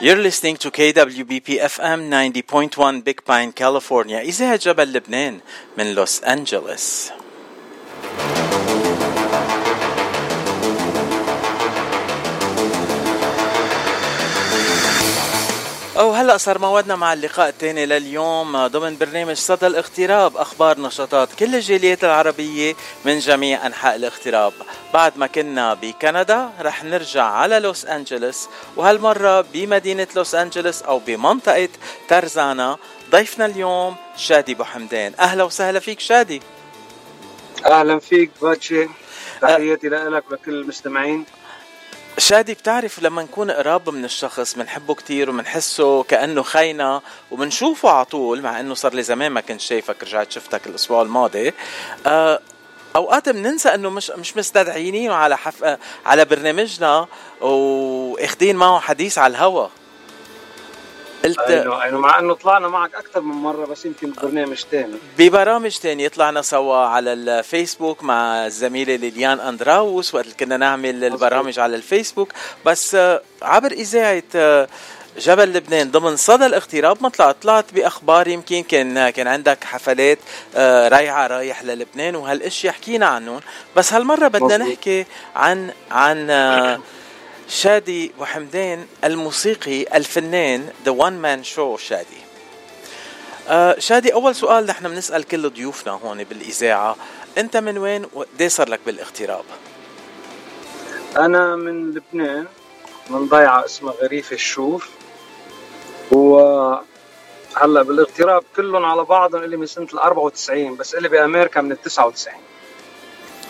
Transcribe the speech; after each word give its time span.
You're 0.00 0.22
listening 0.22 0.56
to 0.58 0.70
KWBP 0.70 1.58
FM 1.58 2.10
90.1 2.10 3.02
Big 3.02 3.24
Pine, 3.24 3.52
California. 3.52 4.20
إذاعة 4.20 4.56
جبل 4.56 4.92
لبنان 4.92 5.40
من 5.78 5.94
لوس 5.94 6.24
أنجلوس. 6.24 7.10
أو 16.01 16.11
هلا 16.11 16.37
صار 16.37 16.59
موعدنا 16.59 16.95
مع 16.95 17.13
اللقاء 17.13 17.49
الثاني 17.49 17.85
لليوم 17.85 18.67
ضمن 18.67 18.97
برنامج 18.97 19.35
صدى 19.35 19.67
الاغتراب 19.67 20.37
أخبار 20.37 20.79
نشاطات 20.79 21.29
كل 21.39 21.55
الجاليات 21.55 22.03
العربية 22.03 22.75
من 23.05 23.19
جميع 23.19 23.65
أنحاء 23.65 23.95
الاغتراب 23.95 24.53
بعد 24.93 25.17
ما 25.17 25.27
كنا 25.27 25.73
بكندا 25.73 26.49
رح 26.61 26.83
نرجع 26.83 27.23
على 27.23 27.59
لوس 27.59 27.85
أنجلوس 27.85 28.47
وهالمرة 28.75 29.45
بمدينة 29.53 30.07
لوس 30.15 30.35
أنجلوس 30.35 30.81
أو 30.81 30.99
بمنطقة 30.99 31.69
ترزانا 32.07 32.77
ضيفنا 33.11 33.45
اليوم 33.45 33.95
شادي 34.17 34.51
أبو 34.51 34.63
حمدان. 34.63 35.13
أهلا 35.19 35.43
وسهلا 35.43 35.79
فيك 35.79 35.99
شادي. 35.99 36.41
أهلا 37.65 37.99
فيك 37.99 38.31
باتشي. 38.41 38.87
تحياتي 39.41 39.89
لك 39.89 40.23
ولكل 40.31 40.53
المستمعين. 40.53 41.25
شادي 42.17 42.53
بتعرف 42.53 43.01
لما 43.01 43.23
نكون 43.23 43.51
قراب 43.51 43.89
من 43.89 44.05
الشخص 44.05 44.53
بنحبه 44.55 44.95
كتير 44.95 45.29
وبنحسه 45.29 46.03
كأنه 46.03 46.43
خينا 46.43 47.01
وبنشوفه 47.31 47.89
على 47.89 48.05
طول 48.05 48.41
مع 48.41 48.59
إنه 48.59 48.73
صار 48.73 48.93
لي 48.93 49.03
زمان 49.03 49.31
ما 49.31 49.41
كنت 49.41 49.61
شايفك 49.61 50.03
رجعت 50.03 50.31
شفتك 50.31 50.67
الأسبوع 50.67 51.01
الماضي. 51.01 51.53
آه 52.07 52.39
أوقات 52.95 53.29
بننسى 53.29 53.69
إنه 53.69 53.89
مش 53.89 54.09
مش 54.09 54.37
مستدعيينه 54.37 55.13
على 55.13 55.37
حف... 55.37 55.77
على 56.05 56.25
برنامجنا 56.25 57.07
واخدين 57.41 58.55
معه 58.55 58.79
حديث 58.79 59.17
على 59.17 59.31
الهوا. 59.31 59.67
قلت 61.23 61.39
أيوه 61.39 61.83
أيوه 61.83 61.99
مع 61.99 62.19
إنه 62.19 62.33
طلعنا 62.33 62.67
معك 62.67 62.95
أكثر 62.95 63.21
من 63.21 63.35
مرة 63.35 63.65
بس 63.65 63.85
يمكن 63.85 64.11
ببرنامج 64.11 64.57
ثاني 64.71 64.95
ببرامج 65.17 65.71
ثانية 65.71 66.07
طلعنا 66.07 66.41
سوا 66.41 66.75
على 66.75 67.13
الفيسبوك 67.13 68.03
مع 68.03 68.45
الزميلة 68.45 68.95
ليليان 68.95 69.39
أندراوس 69.39 70.15
وقت 70.15 70.39
كنا 70.39 70.57
نعمل 70.57 71.03
البرامج 71.03 71.59
على 71.59 71.75
الفيسبوك. 71.75 72.33
بس 72.65 72.95
آه، 72.95 73.21
عبر 73.41 73.71
إذاعة 73.71 74.23
آه، 74.35 74.67
جبل 75.17 75.53
لبنان 75.53 75.91
ضمن 75.91 76.15
صدى 76.15 76.45
الاغتراب 76.45 77.03
ما 77.03 77.09
طلعت 77.09 77.35
طلعت 77.41 77.73
بأخبار 77.73 78.27
يمكن 78.27 78.63
كان 78.63 79.09
كان 79.09 79.27
عندك 79.27 79.63
حفلات 79.63 80.19
آه، 80.55 80.87
رايعه 80.87 81.27
رايح 81.27 81.63
للبنان 81.63 82.15
وهالاشياء 82.15 82.73
حكينا 82.73 83.05
عنهم. 83.05 83.39
بس 83.75 83.93
هالمرة 83.93 84.27
بدنا 84.27 84.57
نحكي 84.57 85.05
عن 85.35 85.71
عن 85.91 86.31
شادي 87.51 88.11
وحمدان 88.19 88.87
الموسيقي 89.03 89.97
الفنان 89.97 90.69
ذا 90.85 90.91
وان 90.91 91.21
مان 91.21 91.43
شو 91.43 91.77
شادي. 91.77 92.21
آه 93.49 93.75
شادي 93.79 94.13
أول 94.13 94.35
سؤال 94.35 94.65
نحن 94.65 94.87
بنسأل 94.89 95.23
كل 95.23 95.49
ضيوفنا 95.49 95.91
هون 95.91 96.23
بالإذاعة 96.23 96.95
أنت 97.37 97.57
من 97.57 97.77
وين 97.77 98.05
وقديه 98.13 98.47
صار 98.47 98.69
لك 98.69 98.79
بالاغتراب؟ 98.85 99.43
أنا 101.17 101.55
من 101.55 101.91
لبنان 101.91 102.45
من 103.09 103.27
ضيعة 103.27 103.65
اسمها 103.65 103.93
غريف 103.93 104.33
الشوف. 104.33 104.89
و 106.11 106.39
هلأ 107.55 107.81
بالاغتراب 107.83 108.43
كلهم 108.55 108.85
على 108.85 109.03
بعضهم 109.03 109.43
اللي 109.43 109.57
من 109.57 109.65
سنة 109.65 109.87
ال 109.93 109.99
94 109.99 110.75
بس 110.75 110.95
اللي 110.95 111.09
بأمريكا 111.09 111.61
من 111.61 111.71
ال 111.71 111.81
99 111.81 112.35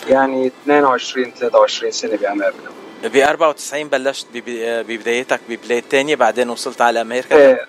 يعني 0.08 0.46
22 0.46 1.32
23 1.32 1.92
سنة 1.92 2.16
بأمريكا. 2.16 2.81
ب 3.02 3.16
94 3.16 3.88
بلشت 3.88 4.26
ببدايتك 4.34 5.40
ببلاد 5.48 5.82
تانية 5.90 6.16
بعدين 6.16 6.50
وصلت 6.50 6.80
على 6.80 7.00
أمريكا؟ 7.00 7.36
إيه 7.36 7.66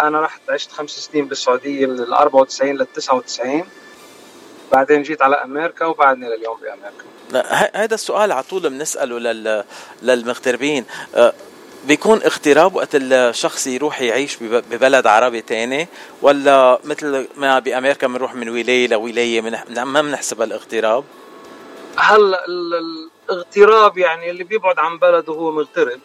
أنا 0.00 0.20
رحت 0.20 0.40
عشت 0.50 0.72
خمس 0.72 0.90
سنين 0.90 1.28
بالسعودية 1.28 1.86
من 1.86 1.98
ال 1.98 2.14
94 2.14 2.70
لل 2.70 2.86
99 2.94 3.64
بعدين 4.72 5.02
جيت 5.02 5.22
على 5.22 5.36
أمريكا 5.36 5.86
وبعدني 5.86 6.26
لليوم 6.36 6.56
بأمريكا. 6.60 7.04
لا 7.30 7.70
هذا 7.84 7.94
السؤال 7.94 8.32
على 8.32 8.42
طول 8.42 8.70
بنسأله 8.70 9.18
لل... 9.18 9.64
للمغتربين. 10.02 10.84
أه، 11.14 11.32
بيكون 11.84 12.22
اغتراب 12.22 12.74
وقت 12.74 12.88
الشخص 12.94 13.66
يروح 13.66 14.00
يعيش 14.00 14.36
ببلد 14.42 15.06
عربي 15.06 15.40
تاني 15.40 15.88
ولا 16.22 16.78
مثل 16.84 17.28
ما 17.36 17.58
بأمريكا 17.58 18.06
بنروح 18.06 18.34
من 18.34 18.48
ولاية 18.48 18.88
لولاية 18.88 19.40
ما 19.70 20.02
بنحسبها 20.02 20.46
الاغتراب؟ 20.46 21.04
هلا 21.96 22.40
اغتراب 23.32 23.98
يعني 23.98 24.30
اللي 24.30 24.44
بيبعد 24.44 24.78
عن 24.78 24.98
بلده 24.98 25.32
هو 25.32 25.52
مغترب. 25.52 26.00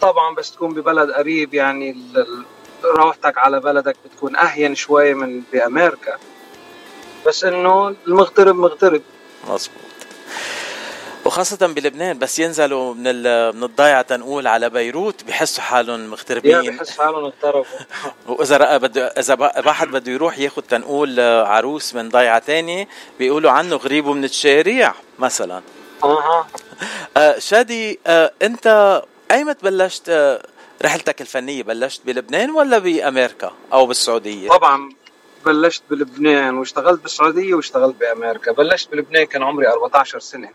طبعا 0.00 0.34
بس 0.34 0.52
تكون 0.52 0.74
ببلد 0.74 1.10
قريب 1.10 1.54
يعني 1.54 1.96
روحتك 2.84 3.38
على 3.38 3.60
بلدك 3.60 3.96
بتكون 4.04 4.36
أهين 4.36 4.74
شوي 4.74 5.14
من 5.14 5.42
بأمريكا. 5.52 6.18
بس 7.26 7.44
إنه 7.44 7.96
المغترب 8.06 8.56
مغترب. 8.56 9.02
مظبوط. 9.48 9.84
وخاصة 11.24 11.66
بلبنان 11.66 12.18
بس 12.18 12.38
ينزلوا 12.38 12.94
من 12.94 13.04
من 13.56 13.64
الضيعة 13.64 14.02
تنقول 14.02 14.46
على 14.46 14.70
بيروت 14.70 15.24
بحسوا 15.24 15.64
حالهم 15.64 16.06
مغتربين. 16.10 16.76
بحسوا 16.76 17.04
حالهم 17.04 17.24
اغتربوا. 17.24 17.64
وإذا 18.28 18.76
بده 18.76 19.06
إذا 19.06 19.34
واحد 19.66 19.88
بده 19.88 20.12
يروح 20.12 20.38
ياخذ 20.38 20.62
تنقول 20.62 21.20
عروس 21.20 21.94
من 21.94 22.08
ضيعة 22.08 22.38
تانية 22.38 22.88
بيقولوا 23.18 23.50
عنه 23.50 23.76
غريب 23.76 24.06
من 24.06 24.24
الشارع 24.24 24.94
مثلا. 25.18 25.62
أها. 26.04 26.46
شادي 27.38 28.00
آه 28.06 28.32
انت 28.42 29.02
ايمت 29.30 29.64
بلشت 29.64 30.08
آه 30.08 30.42
رحلتك 30.84 31.20
الفنية 31.20 31.62
بلشت 31.62 32.06
بلبنان 32.06 32.50
ولا 32.50 32.78
بأمريكا 32.78 33.52
أو 33.72 33.86
بالسعودية؟ 33.86 34.48
طبعا 34.48 34.92
بلشت 35.46 35.82
بلبنان 35.90 36.58
واشتغلت 36.58 37.02
بالسعودية 37.02 37.54
واشتغلت 37.54 37.96
بأمريكا. 38.00 38.52
بلشت 38.52 38.90
بلبنان 38.92 39.24
كان 39.24 39.42
عمري 39.42 39.68
14 39.68 40.18
سنة. 40.18 40.50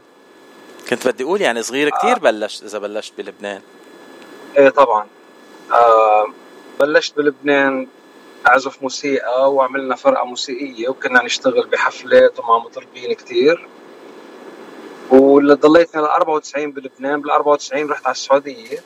كنت 0.90 1.08
بدي 1.08 1.24
أقول 1.24 1.42
يعني 1.42 1.64
صغير 1.64 1.90
كثير 1.90 2.16
آه. 2.16 2.20
بلشت 2.20 2.64
إذا 2.64 2.80
بلشت 2.80 3.14
بلبنان. 3.18 3.62
إيه 4.58 4.70
طبعا. 4.70 5.08
آه 5.72 6.28
بلشت 6.80 7.18
بلبنان 7.18 7.88
أعزف 8.48 8.82
موسيقى 8.84 9.54
وعملنا 9.54 9.96
فرقة 9.96 10.26
موسيقية 10.26 10.90
وكنا 10.90 11.24
نشتغل 11.24 11.68
بحفلات 11.68 12.40
ومع 12.40 12.58
مطربين 12.58 13.14
كثير 13.14 13.68
واللي 15.40 15.54
ضليت 15.54 15.96
ل 15.96 16.00
94 16.00 16.72
بلبنان 16.72 17.22
بال 17.22 17.32
94 17.32 17.90
رحت 17.90 18.06
على 18.06 18.12
السعودية. 18.12 18.80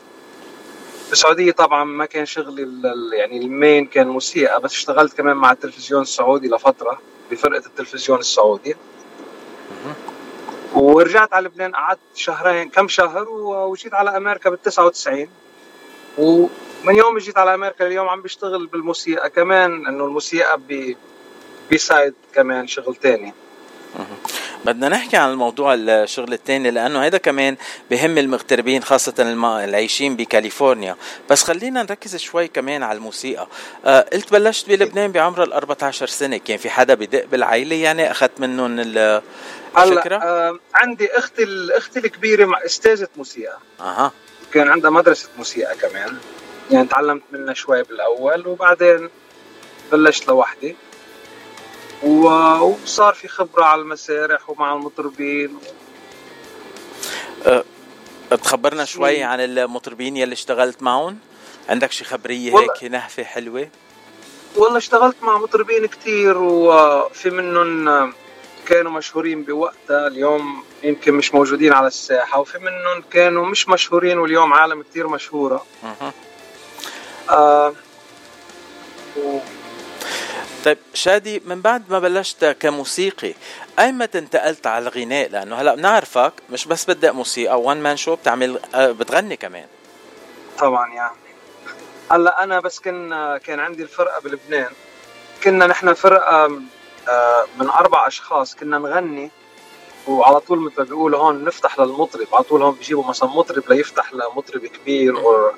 بالسعودية 1.10 1.52
طبعا 1.52 1.84
ما 1.84 2.06
كان 2.06 2.26
شغلي 2.26 2.68
يعني 3.14 3.38
المين 3.38 3.86
كان 3.86 4.08
موسيقى 4.08 4.62
بس 4.62 4.72
اشتغلت 4.72 5.18
كمان 5.18 5.38
مع 5.38 5.52
التلفزيون 5.52 6.02
السعودي 6.02 6.48
لفترة 6.50 7.02
بفرقة 7.32 7.66
التلفزيون 7.66 8.20
السعودي. 8.20 8.76
ورجعت 10.74 11.34
على 11.34 11.48
لبنان 11.48 11.72
قعدت 11.72 12.00
شهرين 12.16 12.70
كم 12.70 12.88
شهر 12.88 13.30
وجيت 13.30 13.94
على 13.94 14.18
أمريكا 14.18 14.50
بال 14.50 14.62
99 14.62 15.28
ومن 16.18 16.96
يوم 16.96 17.18
جيت 17.18 17.38
على 17.38 17.54
أمريكا 17.54 17.88
اليوم 17.88 18.10
عم 18.10 18.22
بشتغل 18.22 18.68
بالموسيقى 18.68 19.30
كمان 19.30 19.88
إنه 19.88 20.06
الموسيقى 20.06 20.60
بي 20.68 20.98
بيسايد 21.70 22.14
كمان 22.34 22.68
شغل 22.68 22.96
تاني 22.96 23.34
بدنا 24.66 24.90
نحكي 24.90 25.18
عن 25.18 25.32
الموضوع 25.32 25.74
الشغل 25.74 26.34
الثاني 26.34 26.72
لأنه 26.72 27.06
هذا 27.06 27.18
كمان 27.18 27.58
بهم 27.92 28.18
المغتربين 28.18 28.84
خاصة 28.84 29.14
العايشين 29.64 30.16
بكاليفورنيا. 30.16 30.96
بس 31.30 31.44
خلينا 31.44 31.84
نركز 31.84 32.16
شوي 32.16 32.48
كمان 32.48 32.84
على 32.84 32.98
الموسيقى. 32.98 33.48
آه 33.86 34.06
قلت 34.14 34.32
بلشت 34.32 34.70
بلبنان 34.70 35.12
بعمر 35.12 35.44
ال 35.44 35.54
14 35.54 36.08
سنة. 36.08 36.38
كان 36.38 36.58
في 36.58 36.70
حدا 36.70 36.94
بدق 36.94 37.26
بالعائلة 37.26 37.76
يعني؟ 37.76 38.12
أخذت 38.12 38.40
منهم 38.40 38.80
الفكرة؟ 39.78 40.16
آه 40.16 40.60
عندي 40.76 41.18
أختي 41.18 41.46
أختي 41.72 42.00
الكبيرة 42.00 42.46
مع 42.46 42.66
أستاذة 42.66 43.08
موسيقى. 43.18 43.58
أها. 43.80 44.12
كان 44.54 44.70
عندها 44.70 44.92
مدرسة 44.92 45.30
موسيقى 45.38 45.76
كمان. 45.76 46.18
يعني 46.72 46.88
تعلمت 46.88 47.24
منها 47.32 47.54
شوي 47.54 47.84
بالأول 47.84 48.48
وبعدين 48.48 49.10
بلشت 49.92 50.28
لوحدي. 50.28 50.76
وصار 52.04 53.14
في 53.14 53.28
خبرة 53.28 53.64
على 53.64 53.82
المسارح 53.82 54.50
ومع 54.50 54.74
المطربين. 54.74 55.58
أه 57.46 57.64
تخبرنا 58.30 58.86
شوي 58.86 59.24
عن 59.24 59.40
المطربين 59.40 60.18
يلي 60.18 60.34
اشتغلت 60.34 60.84
معهم؟ 60.84 61.18
عندك 61.70 61.92
شي 61.92 62.04
خبرية 62.04 62.60
هيك 62.60 62.84
نهفة 62.92 63.24
حلوة؟ 63.24 63.70
والله 64.56 64.78
اشتغلت 64.78 65.16
مع 65.22 65.38
مطربين 65.38 65.86
كتير 65.86 66.38
وفي 66.38 67.30
منهم 67.30 68.14
كانوا 68.66 68.92
مشهورين 68.92 69.44
بوقتها 69.44 70.08
اليوم 70.08 70.64
يمكن 70.84 71.14
مش 71.14 71.34
موجودين 71.34 71.74
على 71.74 71.88
الساحة 71.88 72.40
وفي 72.40 72.58
منهم 72.60 73.04
كانوا 73.12 73.46
مش 73.46 73.70
مشهورين 73.70 74.18
واليوم 74.18 74.54
عالم 74.54 74.82
كتير 74.82 75.08
مشهورة. 75.08 75.66
أه. 75.84 76.14
آه 77.30 77.74
طيب 80.64 80.78
شادي 80.94 81.42
من 81.46 81.62
بعد 81.62 81.84
ما 81.92 82.00
بلشت 82.00 82.46
كموسيقي 82.46 83.34
ايمتى 83.80 84.18
انتقلت 84.20 84.68
على 84.68 84.84
الغناء؟ 84.88 85.30
لأنه 85.30 85.56
هلأ 85.56 85.76
بنعرفك 85.76 86.34
مش 86.50 86.66
بس 86.66 86.90
بدك 86.90 87.10
موسيقى 87.14 87.62
وان 87.62 87.82
مان 87.84 87.98
شو 87.98 88.16
بتعمل 88.16 88.60
آه، 88.76 88.92
بتغني 88.92 89.36
كمان. 89.36 89.66
طبعا 90.60 90.94
يعني 90.94 91.16
هلأ 92.12 92.44
أنا 92.44 92.60
بس 92.60 92.80
كنا 92.80 93.38
كان 93.38 93.60
عندي 93.60 93.84
الفرقة 93.84 94.20
بلبنان. 94.22 94.70
كنا 95.44 95.68
نحن 95.68 95.94
فرقة 95.94 96.46
آه، 97.10 97.46
من 97.60 97.70
أربع 97.70 98.08
أشخاص 98.08 98.56
كنا 98.56 98.78
نغني 98.78 99.32
وعلى 100.08 100.40
طول 100.40 100.60
مثل 100.60 100.76
ما 100.78 100.84
بيقولوا 100.84 101.20
هون 101.20 101.44
نفتح 101.44 101.80
للمطرب. 101.80 102.28
على 102.34 102.44
طول 102.44 102.62
هون 102.64 102.74
بيجيبوا 102.76 103.04
مثلا 103.06 103.30
مطرب 103.30 103.64
ليفتح 103.70 104.14
لمطرب 104.14 104.66
كبير 104.66 105.18
أو 105.18 105.52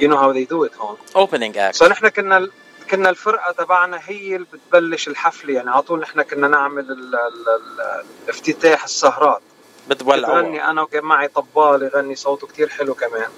you 0.00 0.08
know 0.10 0.16
how 0.16 0.30
they 0.30 0.44
do 0.44 0.64
it 0.64 0.76
هون. 0.76 0.96
opening 1.16 1.58
act 1.58 1.74
so 1.74 1.86
نحن 1.86 2.08
كنا 2.08 2.48
كنا 2.90 3.10
الفرقة 3.10 3.52
تبعنا 3.52 4.00
هي 4.04 4.36
اللي 4.36 4.46
بتبلش 4.52 5.08
الحفلة 5.08 5.54
يعني 5.54 5.70
على 5.70 5.82
طول 5.82 6.00
نحن 6.00 6.22
كنا 6.22 6.48
نعمل 6.48 6.90
ال 6.90 7.14
ال 7.14 7.48
ال 7.48 8.04
الافتتاح 8.24 8.84
السهرات. 8.84 9.40
بتولعوا 9.88 10.34
بغني 10.34 10.64
أنا 10.70 10.82
وكان 10.82 11.04
معي 11.04 11.28
طبال 11.28 11.82
يغني 11.82 12.14
صوته 12.16 12.46
كتير 12.46 12.68
حلو 12.68 12.94
كمان. 12.94 13.28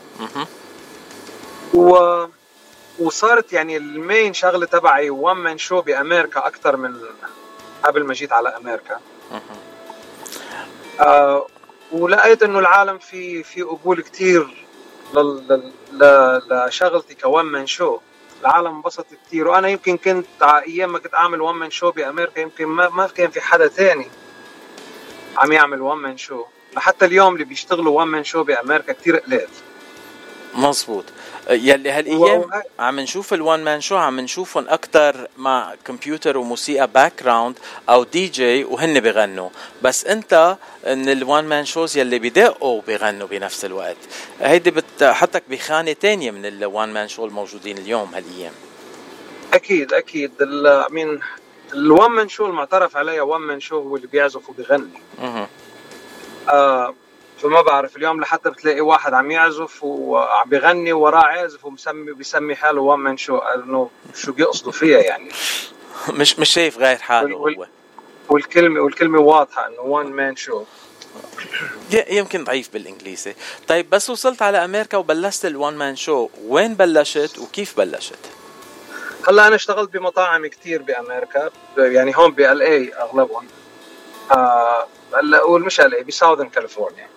و 1.75 2.25
وصارت 2.99 3.53
يعني 3.53 3.77
ال 3.77 3.88
main 3.88 4.35
شغلة 4.35 4.67
تبعي 4.67 5.11
one 5.11 5.37
man 5.37 5.59
show 5.59 5.81
بأمريكا 5.81 6.47
أكثر 6.47 6.77
من 6.77 7.01
قبل 7.85 8.05
ما 8.05 8.15
جيت 8.15 8.33
على 8.33 8.49
أمريكا. 8.49 9.01
آه 11.01 11.47
ولقيت 11.93 12.43
إنه 12.43 12.59
العالم 12.59 12.99
في 12.99 13.43
في 13.43 13.63
قبول 13.63 14.01
كتير 14.03 14.67
لل- 15.15 15.73
لل- 15.93 16.67
لشغلتي 16.67 17.15
ك 17.15 17.22
one 17.22 17.45
man 17.45 17.67
show 17.67 17.99
العالم 18.41 18.67
انبسط 18.67 19.07
كتير. 19.27 19.49
وأنا 19.49 19.69
يمكن 19.69 19.97
كنت 19.97 20.27
أيام 20.43 20.93
ما 20.93 20.99
كنت 20.99 21.15
أعمل 21.15 21.41
one 21.41 21.55
man 21.55 21.71
show 21.71 21.91
بأمريكا 21.91 22.41
يمكن 22.41 22.67
ما, 22.67 22.89
ما 22.89 23.07
كان 23.07 23.31
في 23.31 23.41
حدا 23.41 23.67
تاني 23.67 24.07
عم 25.37 25.53
يعمل 25.53 25.83
one 25.83 25.99
man 25.99 26.17
show 26.17 26.45
لحتى 26.77 27.05
اليوم 27.05 27.35
اللي 27.35 27.45
بيشتغلوا 27.45 27.99
one 27.99 28.09
man 28.09 28.25
show 28.25 28.45
بأمريكا 28.45 28.93
كتير 28.93 29.17
قليل. 29.17 29.49
مظبوط. 30.55 31.05
يلي 31.51 31.91
هالأيام 31.91 32.45
عم 32.79 33.01
نشوف 33.01 33.35
ال 33.35 33.42
one 33.42 33.65
man 33.65 33.81
show 33.81 33.97
عم 33.97 34.21
نشوفهم 34.21 34.69
أكثر 34.69 35.29
مع 35.37 35.75
كمبيوتر 35.85 36.39
وموسيقى 36.39 36.89
background 36.89 37.59
أو 37.89 38.05
دي 38.05 38.27
جي 38.27 38.65
وهن 38.65 39.01
بغنوا. 39.01 39.49
بس 39.83 40.07
أنت 40.07 40.57
من 40.87 41.09
ال 41.09 41.18
one 41.18 41.45
man 41.45 41.65
shows 41.65 41.97
يلي 41.97 42.19
بدقوا 42.19 42.83
بغنوا 42.89 43.29
بنفس 43.29 43.65
الوقت. 43.65 43.97
هيدي 44.41 44.71
بتحطك 44.71 45.43
بخانة 45.51 45.93
تانية 45.93 46.31
من 46.31 46.47
ال 46.47 46.58
one 46.58 46.93
man 46.93 47.09
show 47.09 47.25
الموجودين 47.25 47.79
اليوم 47.79 48.15
هالأيام. 48.15 48.53
أكيد 49.53 49.93
أكيد. 49.93 50.33
ال- 50.41 50.87
main 50.91 51.21
ال 51.73 51.82
one 51.82 52.11
man 52.11 52.29
show 52.29 52.47
المعترف 52.47 52.97
عليه 52.97 53.21
one 53.21 53.41
man 53.41 53.61
show 53.61 53.79
هو 53.83 53.97
اللي 53.97 54.07
بيعزف 54.07 54.49
وبيغني. 54.49 55.01
مهم. 55.19 55.47
فما 57.43 57.61
بعرف 57.63 57.97
اليوم 57.97 58.21
لحتى 58.21 58.51
بتلاقي 58.51 58.81
واحد 58.81 59.15
عم 59.15 59.31
يعزف 59.31 59.85
وعم 59.85 60.49
بيغني 60.49 60.93
وراه 60.93 61.25
عازف 61.25 61.65
ومسمي 61.65 62.13
بيسمي 62.13 62.55
حاله 62.57 62.81
one 62.81 62.99
man 63.01 63.17
show 63.17 63.39
انه 63.39 63.91
شو 64.15 64.33
بيقصدوا 64.33 64.73
فيها 64.73 64.99
يعني. 64.99 65.29
مش 66.09 66.39
مش 66.39 66.51
شايف 66.51 66.79
غير 66.79 66.97
حاله 66.97 67.37
وال- 67.37 67.57
هو. 67.57 67.67
والكلمة 68.29 68.81
والكلمة 68.81 69.19
واضحة 69.21 69.67
إنه 69.69 69.81
one 69.81 70.07
man 70.07 70.37
show 70.37 70.65
يمكن 72.09 72.45
ضعيف 72.45 72.73
بالإنجليزي. 72.73 73.35
طيب 73.69 73.91
بس 73.91 74.11
وصلت 74.11 74.43
على 74.43 74.65
أمريكا 74.65 74.99
وبلشت 74.99 75.45
ال 75.47 75.54
one 75.54 75.77
man 75.77 75.97
show 75.97 76.29
وين 76.45 76.75
بلشت 76.75 77.39
وكيف 77.39 77.77
بلشت؟ 77.77 78.19
هلأ 79.29 79.47
أنا 79.47 79.55
اشتغلت 79.55 79.91
بمطاعم 79.93 80.47
كتير 80.47 80.83
بأمريكا 80.83 81.51
يعني 81.79 82.17
هون 82.17 82.31
ب 82.31 82.63
LA 82.63 82.93
أغلبهم. 82.95 83.47
آه 84.33 84.87
هلأ 85.15 85.39
قول 85.39 85.63
مش 85.65 85.81
ال 85.81 85.95
اي 85.95 86.03
بساوثرن 86.03 86.49
كاليفورنيا. 86.49 87.09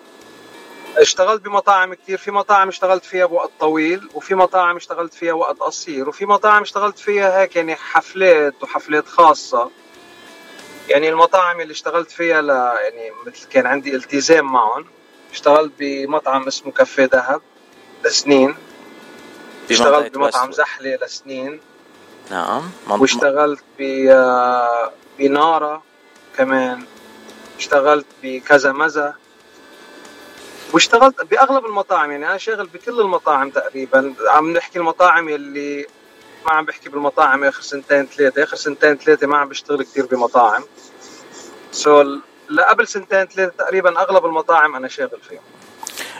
اشتغلت 0.97 1.41
بمطاعم 1.41 1.93
كتير. 1.93 2.17
في 2.17 2.31
مطاعم 2.31 2.67
اشتغلت 2.67 3.05
فيها 3.05 3.25
بوقت 3.25 3.51
طويل 3.59 4.09
وفي 4.13 4.35
مطاعم 4.35 4.75
اشتغلت 4.75 5.13
فيها 5.13 5.33
وقت 5.33 5.59
قصير 5.59 6.09
وفي 6.09 6.25
مطاعم 6.25 6.61
اشتغلت 6.61 6.99
فيها 6.99 7.41
هيك 7.41 7.55
يعني 7.55 7.75
حفلات 7.75 8.53
وحفلات 8.61 9.07
خاصة. 9.07 9.71
يعني 10.89 11.09
المطاعم 11.09 11.61
اللي 11.61 11.71
اشتغلت 11.71 12.11
فيها 12.11 12.41
ل 12.41 12.49
يعني 12.49 13.11
مثل 13.25 13.47
كان 13.49 13.65
عندي 13.65 13.95
التزام 13.95 14.45
معهم. 14.45 14.85
اشتغلت 15.31 15.71
بمطعم 15.79 16.47
اسمه 16.47 16.71
كافيه 16.71 17.09
ذهب 17.13 17.41
لسنين. 18.05 18.55
اشتغلت 19.71 20.15
بمطعم. 20.15 20.51
زحلة 20.51 20.99
لسنين. 21.01 21.59
نعم. 22.31 22.71
واشتغلت 22.89 23.63
ب 23.79 24.07
آه، 24.11 24.91
بنارا 25.19 25.81
كمان. 26.37 26.85
اشتغلت 27.57 28.05
بكذا 28.23 28.71
مزة. 28.71 29.20
واشتغلت 30.73 31.23
بأغلب 31.23 31.65
المطاعم 31.65 32.11
يعني 32.11 32.27
أنا 32.27 32.37
شاغل 32.37 32.67
بكل 32.67 32.99
المطاعم 32.99 33.49
تقريبا. 33.49 34.13
عم 34.27 34.53
نحكي 34.53 34.79
المطاعم 34.79 35.29
يلي 35.29 35.87
ما 36.45 36.51
عم 36.51 36.65
بحكي 36.65 36.89
بالمطاعم 36.89 37.43
آخر 37.43 37.61
سنتين 37.61 38.05
ثلاثة. 38.05 38.43
آخر 38.43 38.55
سنتين 38.55 38.97
ثلاثة 38.97 39.27
ما 39.27 39.37
عم 39.37 39.49
بشتغل 39.49 39.83
كثير 39.83 40.05
بمطاعم. 40.05 40.63
سو 41.71 42.03
لقبل 42.49 42.87
سنتين 42.87 43.25
ثلاثة 43.25 43.53
تقريبا 43.57 44.01
أغلب 44.01 44.25
المطاعم 44.25 44.75
أنا 44.75 44.87
شاغل 44.87 45.19
فيهم. 45.29 45.41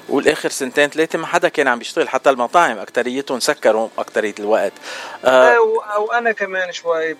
والآخر 0.09 0.50
سنتين 0.50 0.89
ثلاثة 0.89 1.19
ما 1.19 1.27
حدا 1.27 1.48
كان 1.50 1.68
عم 1.68 1.80
بيشتغل 1.80 2.09
حتى 2.09 2.30
المطاعم 2.30 2.77
أكتريتهم 2.77 3.39
سكروا 3.39 3.89
أكترية 3.98 4.36
الوقت. 4.39 4.74
آه 5.25 5.57
أو, 5.57 5.80
أو 5.80 6.12
أنا 6.12 6.31
كمان 6.31 6.71
شوي 6.71 7.18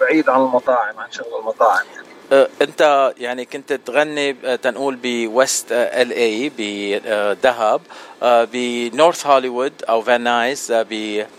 بعيد 0.00 0.28
عن 0.28 0.40
المطاعم 0.40 0.98
عن 0.98 1.12
شغل 1.12 1.38
المطاعم 1.40 1.86
يعني. 1.94 2.09
أنت 2.32 3.12
يعني 3.18 3.44
كنت 3.44 3.72
تغني 3.72 4.36
آه، 4.44 4.56
تنقول 4.56 4.98
بويست 5.02 5.66
ال 5.72 6.12
اي 6.12 6.52
بدهب 6.58 7.80
بنورث 8.22 9.26
هوليوود 9.26 9.72
أو 9.88 10.02
فان 10.02 10.20
نايس 10.20 10.70
آه 10.70 10.86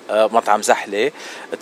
بمطعم 0.10 0.62
زحلة. 0.62 1.12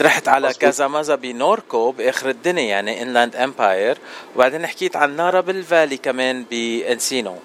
رحت 0.01 0.27
على. 0.27 0.53
كذا 0.53 0.87
مزا 0.87 1.15
بنوركو 1.15 1.91
بآخر 1.91 2.29
الدنيا 2.29 2.63
يعني 2.63 3.01
انلاند 3.01 3.35
امباير 3.35 3.97
وبعدين 4.35 4.67
حكيت 4.67 4.95
عن 4.95 5.15
نارا 5.15 5.41
بالفالي 5.41 5.97
كمان 5.97 6.45
بانسينو 6.51 7.35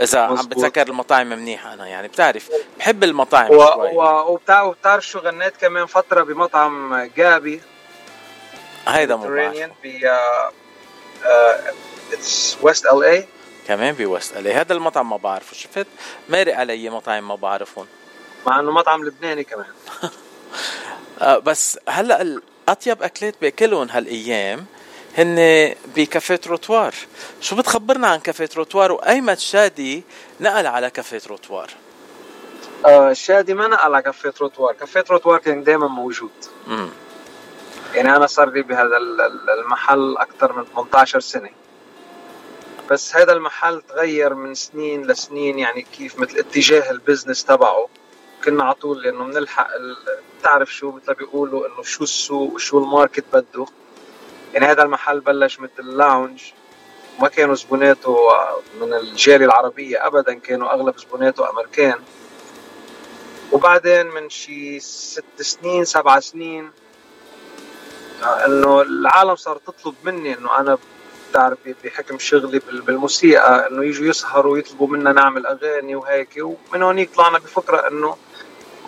إذا 0.00 0.20
عم. 0.20 0.34
بتذكر 0.34 0.88
المطاعم 0.88 1.26
منيحه 1.26 1.74
أنا 1.74 1.86
يعني 1.86 2.08
بتعرف 2.08 2.48
بحب 2.78 3.04
المطاعم 3.04 3.50
و... 3.50 3.66
شوي. 3.74 3.96
و... 3.96 4.32
وبتعرف 4.32 5.06
شو 5.06 5.18
غنيت 5.18 5.56
كمان 5.56 5.86
فترة 5.86 6.22
بمطعم 6.22 7.04
جابي 7.16 7.60
هيدا 8.88 9.16
no 9.16 9.28
it's 12.12 12.58
West 12.62 12.86
LA 12.86 13.26
كمان 13.68 13.94
ب 13.94 14.02
West 14.02 14.36
LA 14.36 14.52
هذا 14.54 14.72
المطعم 14.72 15.10
ما 15.10 15.16
بعرفه. 15.16 15.54
شفت؟ 15.56 15.86
مارق 16.28 16.54
علي 16.56 16.90
مطاعم 16.90 17.28
ما 17.28 17.34
بعرفهم. 17.34 17.86
مع 18.46 18.60
إنه 18.60 18.72
مطعم 18.72 19.04
لبناني 19.04 19.44
كمان. 19.44 19.66
آه 21.20 21.38
بس 21.38 21.78
هلأ 21.88 22.22
الاطيب 22.22 23.02
أكلات 23.02 23.34
بأكلهم 23.42 23.88
هالأيام 23.90 24.66
هن 25.18 25.74
ب 25.96 26.04
Cafe 26.04 26.36
Trottoir 26.36 26.94
شو 27.40 27.56
بتخبرنا 27.56 28.06
عن 28.08 28.18
Cafe 28.20 28.46
Trottoir 28.46 28.92
وايمت 28.92 29.38
شادي 29.38 30.02
نقل 30.40 30.66
على 30.66 30.90
Cafe 30.90 31.18
Trottoir 31.18 31.70
آه 32.86 33.10
الشادي 33.10 33.54
ما 33.54 33.68
نقل 33.68 33.94
على 33.94 34.02
Cafe 34.02 34.30
Trottoir 34.30 34.72
Cafe 34.74 35.00
Trottoir 35.00 35.38
كان 35.38 35.64
دائما 35.64 35.86
موجود. 35.88 36.30
امم 36.66 36.90
يعني 37.98 38.16
أنا 38.16 38.26
صار 38.26 38.50
لي 38.50 38.62
بهذا 38.62 38.96
ال- 38.96 39.20
ال- 39.20 39.50
المحل 39.50 40.16
أكثر 40.18 40.52
من 40.52 40.64
18 40.64 41.20
سنة. 41.20 41.50
بس 42.90 43.16
هذا 43.16 43.32
المحل 43.32 43.82
تغير 43.82 44.34
من 44.34 44.54
سنين 44.54 45.06
لسنين 45.06 45.58
يعني 45.58 45.82
كيف 45.82 46.18
مثل 46.18 46.38
اتجاه 46.38 46.90
ال 46.90 46.96
business 46.96 47.44
تبعه. 47.44 47.88
كنا 48.44 48.64
على 48.64 48.74
طول 48.74 49.02
لأنه 49.02 49.24
بنلحق 49.24 49.68
بتعرف 50.40 50.74
شو 50.74 50.90
مثل 50.92 51.14
بيقولوا 51.14 51.66
إنه 51.66 51.82
شو 51.82 52.04
السوق 52.04 52.52
وشو 52.54 52.78
ال 52.78 52.85
market 52.85 53.24
بده. 53.32 53.66
يعني 54.54 54.66
هذا 54.66 54.82
المحل 54.82 55.20
بلش 55.20 55.60
مثل 55.60 55.96
lounge 55.96 56.42
ما 57.20 57.28
كانوا 57.28 57.54
زبوناته 57.54 58.16
من 58.80 58.94
الجالية 58.94 59.46
العربية 59.46 60.06
ابدا 60.06 60.34
كانوا 60.34 60.74
أغلب 60.74 60.98
زبوناته 60.98 61.50
أمريكان. 61.50 61.98
وبعدين 63.52 64.06
من 64.06 64.30
شي 64.30 64.80
ست 64.80 65.24
سنين 65.42 65.84
سبع 65.84 66.20
سنين 66.20 66.70
إنه 68.22 68.82
العالم 68.82 69.36
صار 69.36 69.56
تطلب 69.56 69.94
مني 70.04 70.38
إنه 70.38 70.58
أنا 70.58 70.78
بتعرف 71.30 71.58
بحكم 71.84 72.18
شغلي 72.18 72.58
بال- 72.58 72.80
بالموسيقى 72.82 73.68
إنه 73.70 73.84
يجوا 73.84 74.06
يسهروا 74.06 74.52
ويطلبوا 74.52 74.88
منا 74.88 75.12
نعمل 75.12 75.46
أغاني 75.46 75.96
وهيك 75.96 76.28
ومن 76.38 76.82
هونيك 76.82 77.14
طلعنا 77.14 77.38
بفكرة 77.38 77.88
إنه 77.88 78.16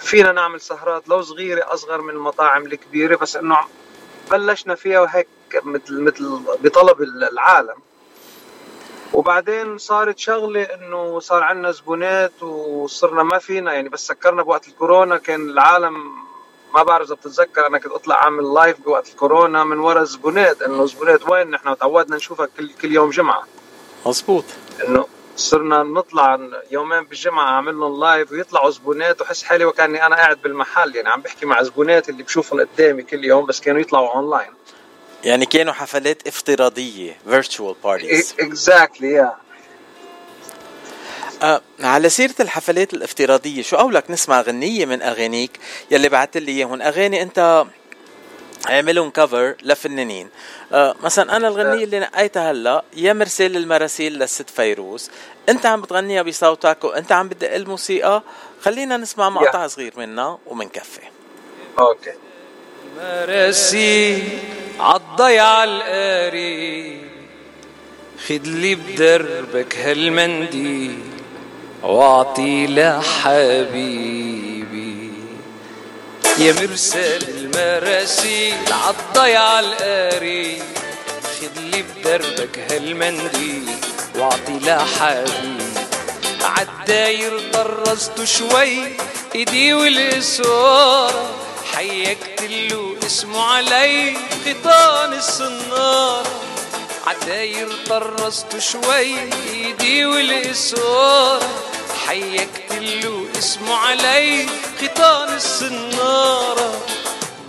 فينا 0.01 0.33
نعمل 0.33 0.61
سهرات 0.61 1.09
لو 1.09 1.23
صغيرة 1.23 1.75
أصغر 1.75 2.01
من 2.01 2.11
المطاعم 2.11 2.67
الكبيرة 2.67 3.17
بس 3.17 3.37
إنه 3.37 3.57
بلشنا 4.31 4.75
فيها 4.75 5.01
وهيك 5.01 5.29
مثل 5.65 6.01
مثل 6.01 6.41
بطلب 6.63 7.03
العالم. 7.03 7.77
وبعدين 9.13 9.79
صارت 9.79 10.19
شغلة 10.19 10.63
إنه 10.63 11.21
صار 11.21 11.43
عندنا 11.43 11.71
زبونات 11.71 12.43
وصرنا 12.43 13.23
ما 13.23 13.39
فينا 13.39 13.73
يعني 13.73 13.89
بس 13.89 14.07
سكرنا 14.07 14.43
بوقت 14.43 14.69
الكورونا 14.69 15.17
كان 15.17 15.41
العالم 15.51 16.13
ما 16.75 16.83
بعرف 16.83 17.07
إذا 17.07 17.15
بتتذكر 17.15 17.67
أنا 17.67 17.79
كنت 17.79 17.93
أطلع 17.93 18.23
أعمل 18.23 18.55
live 18.55 18.81
بوقت 18.81 19.09
الكورونا 19.09 19.65
من 19.65 19.79
ورا 19.79 20.03
الزبونات 20.03 20.63
إنه 20.63 20.87
زبونات 20.87 21.29
وين 21.29 21.51
نحن؟ 21.51 21.79
تعودنا 21.79 22.17
نشوفها 22.17 22.47
كل 22.57 22.73
كل 22.83 22.93
يوم 22.93 23.11
جمعة. 23.11 23.43
مزبوط 24.07 24.45
إنه 24.89 25.07
صرنا 25.37 25.83
نطلع 25.83 26.39
يومين 26.71 27.05
بالجمعة 27.05 27.45
أعمل 27.45 27.81
لهم 27.81 28.01
live 28.01 28.33
ويطلعوا 28.33 28.71
زبونات 28.71 29.21
وحس 29.21 29.43
حالي 29.43 29.65
وكأني 29.65 30.07
أنا 30.07 30.17
قاعد 30.17 30.43
بالمحل 30.43 30.97
يعني 30.97 31.09
عم 31.09 31.21
بحكي 31.21 31.47
مع 31.47 31.63
زبونات 31.63 32.09
اللي 32.09 32.23
بشوفهم 32.23 32.61
قدامي 32.61 33.03
كل 33.03 33.25
يوم 33.25 33.47
بس 33.47 33.61
كانوا 33.61 33.81
يطلعوا 33.81 34.15
اونلاين 34.15 34.51
يعني 35.25 35.47
كانوا 35.47 35.73
حفلات 35.73 36.27
افتراضية 36.27 37.19
virtual 37.31 37.75
parties. 37.87 38.35
exactly 38.41 39.11
yeah. 39.21 39.50
أه 41.43 41.61
على 41.81 42.09
سيرة 42.09 42.35
الحفلات 42.41 42.95
الافتراضية 42.95 43.63
شو 43.63 43.77
قولك 43.77 44.11
نسمع 44.11 44.41
غنية 44.41 44.87
من 44.87 45.03
أغانيك؟ 45.03 45.51
يلي 45.91 46.09
بعثت 46.09 46.37
لي 46.37 46.53
إياهم 46.53 46.83
أغاني 46.83 47.23
أنت 47.23 47.65
عملهم 48.67 49.11
كفر 49.11 49.55
لفنانين. 49.63 50.29
أه 50.73 50.95
مثلا 51.03 51.37
أنا 51.37 51.49
الغنية 51.49 51.85
اللي 51.85 52.01
نقيتها 52.01 52.51
هلأ 52.51 52.85
يا 52.97 53.13
مرسال 53.13 53.57
المراسيل 53.57 54.19
للست 54.19 54.51
فيروز. 54.51 55.11
أنت 55.49 55.67
عم 55.67 55.81
بتغنيها 55.81 56.23
بصوتك 56.23 56.85
وأنت 56.85 57.13
عم 57.13 57.29
بدق 57.29 57.55
الموسيقى. 57.55 58.23
خلينا 58.63 58.97
نسمع 58.97 59.29
مقطع. 59.31 59.67
صغير 59.67 59.93
منها 59.97 60.39
ومنكفي. 60.47 61.01
أوكي. 61.79 62.13
مراسيل 62.99 64.39
عالضيعة 64.81 65.65
القاري 65.65 67.01
خدلي 68.29 68.75
بدربك 68.75 69.77
هالمنديل. 69.77 71.01
واعطي 71.83 72.67
لحبيبي 72.67 74.31
يا 76.39 76.53
مرسل 76.53 77.29
المراسيل 77.29 78.55
عالضيعة 78.73 79.61
القاري 79.61 80.63
خدلي 81.41 81.83
بدربك 81.83 82.59
هالمنديل 82.71 83.67
واعطي 84.17 84.59
لحبيبي 84.63 85.71
عالداير 86.43 87.41
طرزت 87.53 88.25
شوي 88.25 88.79
إيدي 89.35 89.75
والاسوار 89.75 91.13
حيكت 91.75 92.43
له 92.43 92.97
اسمه 93.07 93.43
علي 93.45 94.17
خيطان 94.45 95.13
الصنارة 95.13 95.90
عالداير 97.31 97.69
طرزت 97.89 98.59
شوي 98.59 99.17
ايدي 99.53 100.05
والاسوار 100.05 101.43
حيكت 102.07 102.73
له 102.73 103.27
اسمه 103.39 103.75
علي 103.75 104.47
خيطان 104.81 105.37
الصنارة 105.37 106.73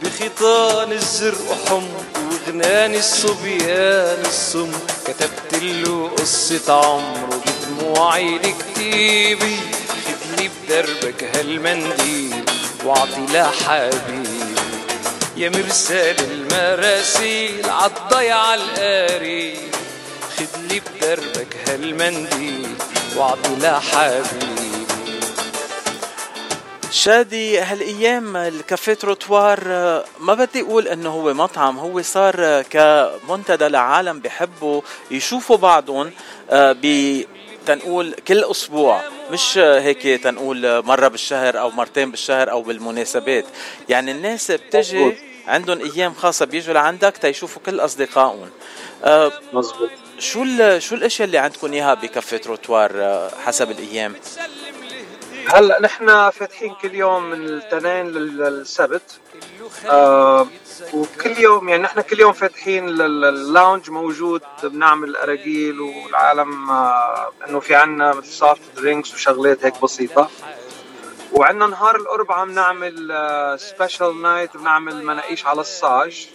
بخيطان 0.03 0.91
الزرق 0.91 1.57
حمر 1.69 2.03
وغناني 2.17 2.99
الصبيان 2.99 4.23
الصم 4.25 4.71
كتبت 5.07 5.63
له 5.63 6.11
قصة 6.17 6.73
عمره 6.73 7.41
بدموعي 7.45 8.37
لكتيبي 8.37 9.57
خدلي 10.05 10.49
بدربك 10.49 11.23
هالمنديل 11.23 12.45
واعطي 12.85 13.25
لحبيبي 13.33 14.55
يا 15.37 15.49
مرسال 15.49 16.15
المراسيل 16.31 17.69
عالضيعة 17.69 18.53
القاري 18.53 19.70
خدلي 20.37 20.79
بدربك 20.79 21.55
هالمنديل 21.67 22.75
واعطي 23.15 23.55
لحبيبي 23.55 24.85
شادي 26.91 27.59
هالأيام 27.59 28.37
الكافيه 28.37 28.93
تروتوار 28.93 29.59
ما 30.19 30.33
بدي 30.33 30.61
أقول 30.61 30.87
إنه 30.87 31.09
هو 31.09 31.33
مطعم 31.33 31.79
هو 31.79 32.01
صار 32.01 32.61
كمنتدى 32.61 33.67
لعالم 33.67 34.19
بحبوا 34.19 34.81
يشوفوا 35.11 35.57
بعضهم 35.57 36.11
ب 36.51 37.21
تنقول 37.65 38.13
كل 38.27 38.43
أسبوع 38.43 39.01
مش 39.31 39.57
هيك 39.57 40.23
تنقول 40.23 40.85
مرة 40.85 41.07
بالشهر 41.07 41.59
أو 41.59 41.69
مرتين 41.69 42.11
بالشهر 42.11 42.51
أو 42.51 42.61
بالمناسبات. 42.61 43.45
يعني 43.89 44.11
الناس 44.11 44.51
بتجي 44.51 45.17
عندهم 45.47 45.91
أيام 45.91 46.13
خاصة 46.13 46.45
بيجوا 46.45 46.73
لعندك 46.73 47.17
تيشوفوا 47.17 47.61
كل 47.65 47.79
أصدقائهم. 47.79 48.49
مزبوط 49.53 49.89
شو 50.21 50.45
شو 50.79 50.95
الأشياء 50.95 51.25
اللي 51.27 51.37
عندكم 51.37 51.73
إياها 51.73 51.93
بكافيه 51.93 52.37
تروتوار 52.37 53.29
حسب 53.45 53.71
الأيام؟ 53.71 54.15
هلا 55.47 55.81
نحن 55.81 56.29
فاتحين 56.29 56.75
كل 56.81 56.95
يوم 56.95 57.23
من 57.23 57.45
الاثنين 57.45 58.07
للسبت. 58.07 59.19
آه 59.85 60.47
وكل 60.93 61.37
يوم 61.37 61.69
يعني 61.69 61.83
نحن 61.83 62.01
كل 62.01 62.19
يوم 62.19 62.33
فاتحين 62.33 62.89
ال 62.89 63.03
lounge 63.03 63.89
موجود 63.89 64.41
بنعمل 64.63 65.15
أراجيل 65.15 65.79
والعالم 65.79 66.69
آه 66.71 67.31
إنه 67.49 67.59
في 67.59 67.75
عنا 67.75 68.13
مثل 68.13 68.27
soft 68.27 68.61
drinks 68.75 69.13
وشغلات 69.13 69.65
هيك 69.65 69.81
بسيطة. 69.81 70.29
وعندنا 71.31 71.67
نهار 71.67 71.95
الأربعاء 71.95 72.45
بنعمل 72.45 73.11
آه 73.11 73.55
special 73.55 74.21
night 74.21 74.57
بنعمل 74.57 75.05
مناقيش 75.05 75.45
على 75.45 75.61
الصاج 75.61 76.27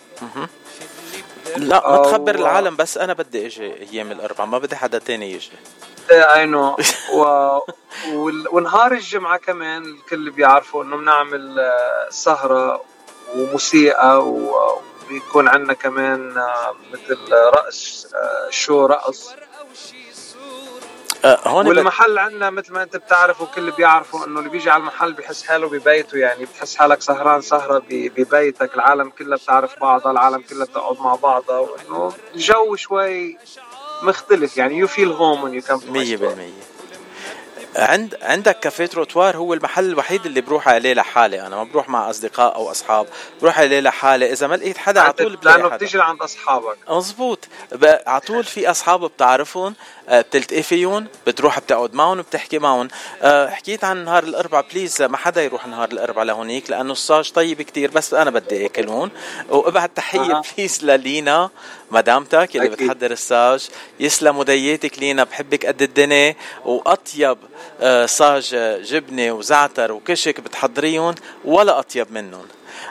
لا 1.56 1.90
ما 1.90 2.02
تخبر 2.02 2.34
العالم 2.34 2.76
بس 2.76 2.98
أنا 2.98 3.12
بدي 3.12 3.46
إجي 3.46 3.90
أيام 3.92 4.12
الاربعاء 4.12 4.48
ما 4.48 4.58
بدي 4.58 4.76
حدا 4.76 4.98
تاني 4.98 5.32
يجي 5.32 5.50
I 6.10 6.46
know. 6.46 6.76
ونهار 8.52 8.92
الجمعة 8.92 9.36
كمان 9.36 9.84
الكل 9.84 10.30
بيعرفوا 10.30 10.84
إنه 10.84 10.96
بنعمل 10.96 11.72
سهرة 12.10 12.82
وموسيقى 13.36 14.26
وبيكون 14.26 15.48
عندنا 15.48 15.72
كمان 15.72 16.44
مثل 16.92 17.32
رقص 17.32 18.06
شو 18.50 18.86
رقص 18.86 19.30
هون 21.46 21.68
والمحل 21.68 22.18
عندنا 22.18 22.50
مثل 22.50 22.72
ما 22.72 22.82
انت 22.82 22.96
بتعرف 22.96 23.40
وكل 23.40 23.70
بيعرفوا 23.70 24.26
انه 24.26 24.38
اللي 24.38 24.50
بيجي 24.50 24.70
على 24.70 24.80
المحل 24.80 25.12
بيحس 25.12 25.42
حاله 25.46 25.68
ببيته 25.68 26.18
يعني 26.18 26.44
بتحس 26.44 26.76
حالك 26.76 27.02
سهران 27.02 27.40
سهرة 27.40 27.82
ببيتك 27.90 28.74
العالم 28.74 29.10
كلها 29.10 29.38
بتعرف 29.38 29.80
بعضها 29.80 30.12
العالم 30.12 30.42
كلها 30.50 30.66
بتقعد 30.66 31.00
مع 31.00 31.14
بعضها 31.14 31.58
وإنه 31.58 32.12
الجو 32.34 32.76
شوي 32.76 33.38
مختلف 34.02 34.56
يعني 34.56 34.76
you 34.78 34.86
feel 34.86 35.12
home 35.12 35.42
when 35.42 35.62
you 35.62 35.66
come 35.66 35.80
to 35.80 35.84
100% 35.84 36.75
عند 37.76 38.18
عندك 38.22 38.60
Cafe 38.60 38.86
Trottoir 38.86 39.36
هو 39.36 39.54
المحل 39.54 39.84
الوحيد 39.84 40.26
اللي 40.26 40.40
بروح 40.40 40.68
عليه 40.68 40.94
لحالي. 40.94 41.46
أنا 41.46 41.56
ما 41.56 41.64
بروح 41.64 41.88
مع 41.88 42.10
أصدقاء 42.10 42.54
أو 42.54 42.70
أصحاب. 42.70 43.06
بروح 43.42 43.58
عليه 43.58 43.80
لحالي. 43.80 44.32
إذا 44.32 44.46
ما 44.46 44.54
لقيت 44.54 44.78
حدا 44.78 45.00
على 45.00 45.12
طول 45.12 45.38
لأنه 45.42 45.68
بتيجي 45.68 45.98
لعند 45.98 46.22
أصحابك. 46.22 46.76
مزبوط. 46.90 47.48
على 47.82 48.20
طول 48.20 48.44
في 48.44 48.70
أصحاب 48.70 49.04
بتعرفهم 49.04 49.74
بتلتقي 50.12 50.62
فيهم 50.62 51.06
بتروح 51.26 51.58
بتقعد 51.58 51.94
معهم 51.94 52.18
وبتحكي 52.18 52.58
معهم. 52.58 52.88
حكيت 53.24 53.84
عن 53.84 54.04
نهار 54.04 54.24
الأربعاء 54.24 54.66
please 54.72 55.02
ما 55.02 55.16
حدا 55.16 55.42
يروح 55.44 55.66
نهار 55.66 55.88
الأربعاء 55.92 56.26
لهونيك 56.26 56.70
لأنه 56.70 56.92
الصاج 56.92 57.30
طيب 57.32 57.62
كتير 57.62 57.90
بس 57.90 58.14
أنا 58.14 58.30
بدي 58.30 58.66
اكل 58.66 58.88
هون 58.88 59.10
وابعت 59.48 59.90
تحية 59.96 60.36
أه. 60.36 60.42
please 60.56 60.84
للينا 60.84 61.50
مدامتك 61.90 62.56
اللي 62.56 62.66
أكيد. 62.66 62.86
بتحضر 62.86 63.10
الصاج. 63.10 63.68
يسلموا 64.00 64.44
دياتك 64.44 64.98
لينا 64.98 65.24
بحبك 65.24 65.66
قد 65.66 65.82
الدنيا. 65.82 66.34
وأطيب 66.64 67.38
صاج 68.06 68.56
جبنة 68.82 69.32
وزعتر 69.32 69.92
وكشك 69.92 70.40
بتحضريهم 70.40 71.14
ولا 71.44 71.78
أطيب 71.78 72.12
منهم 72.12 72.46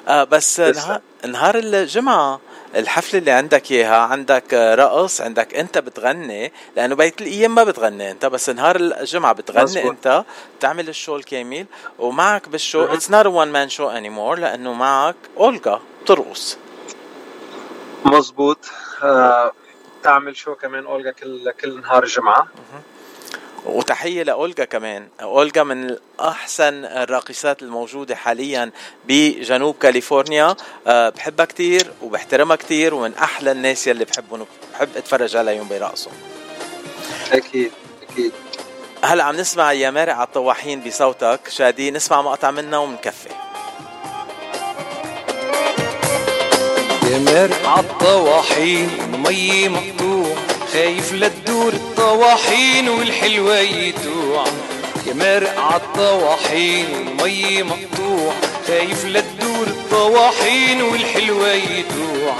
بس 0.10 0.60
نهار, 0.60 1.02
نهار 1.28 1.56
الجمعة 1.58 2.40
الحفلة 2.76 3.20
اللي 3.20 3.32
عندك 3.32 3.72
إياها 3.72 3.96
عندك 3.98 4.54
رقص 4.54 5.22
عندك 5.22 5.56
أنت 5.56 5.78
بتغني 5.78 6.52
لأنه 6.76 6.96
بقية 6.96 7.22
الأيام 7.22 7.56
ما 7.56 7.64
بتغني 7.64 8.12
أنت 8.12 8.26
بس 8.26 8.50
نهار 8.50 8.76
الجمعة 8.76 9.34
بتغني 9.34 9.64
مزبوط. 9.64 9.92
أنت 9.92 10.24
بتعمل 10.60 10.90
ال 10.90 10.95
show 10.95 11.16
الكامل 11.16 11.66
ومعك 12.00 12.50
بال 12.50 12.84
show 12.84 13.12
it's 13.12 13.26
not 13.26 13.48
one 13.48 13.70
man 13.70 13.90
show 13.90 14.10
anymore 14.10 14.40
لأنه 14.40 14.74
معك 14.74 15.16
اولجا 15.38 15.80
بترقص 16.04 16.58
مزبوط 18.06 18.58
آه، 19.04 19.52
تعمل 20.04 20.36
شو 20.38 20.56
كمان 20.56 20.86
اولجا 20.86 21.12
كل 21.12 21.52
كل 21.52 21.82
نهار 21.82 22.04
الجمعة. 22.04 22.48
وتحية 23.66 24.24
لأولجا 24.24 24.66
كمان. 24.66 25.08
أولجا 25.22 25.64
من 25.64 25.96
أحسن 26.20 26.86
الراقصات 26.86 27.62
الموجودة 27.62 28.16
حاليا 28.16 28.72
بجنوب 29.08 29.76
كاليفورنيا. 29.82 30.56
أه 30.88 31.10
بحبها 31.10 31.46
كتير 31.46 31.92
وبحترمها 32.02 32.56
كتير 32.56 32.94
ومن 32.94 33.14
أحلى 33.14 33.52
الناس 33.52 33.88
يلي 33.88 34.06
بحبهم. 34.06 34.46
بحب 34.74 34.90
أتفرج 34.98 35.36
عليهم 35.36 35.68
برقصوا 35.68 36.12
أكيد 37.32 37.72
أكيد. 38.10 38.32
هلا 39.04 39.24
عم 39.24 39.36
نسمع 39.36 39.74
يا 39.74 39.90
مارق 39.92 40.14
على 40.14 40.28
الطواحين 40.28 40.82
بصوتك. 40.82 41.40
شادي 41.50 41.92
نسمع 41.92 42.22
مقطع 42.22 42.52
منها 42.52 42.80
ومنكفي. 42.80 43.30
يا 47.12 47.18
مارق 47.18 47.68
على 47.68 47.80
الطواحين 47.80 48.90
مي 49.28 49.70
مقطوع 49.70 50.36
خايف 50.74 51.14
لا 51.14 51.28
تدور 51.28 51.74
الطواحين 52.06 52.90
والحلوة 52.90 53.60
يتوع 53.60 54.46
يا 55.08 55.14
مارق 55.14 55.60
عالطواحين 55.60 56.86
والمي 57.22 57.64
مقطوع. 57.64 58.34
خايف 58.68 59.06
لا 59.06 59.22
تدور 59.22 59.68
الطواحين 59.68 60.82
والحلوة 60.82 61.54
يتوع 61.54 62.36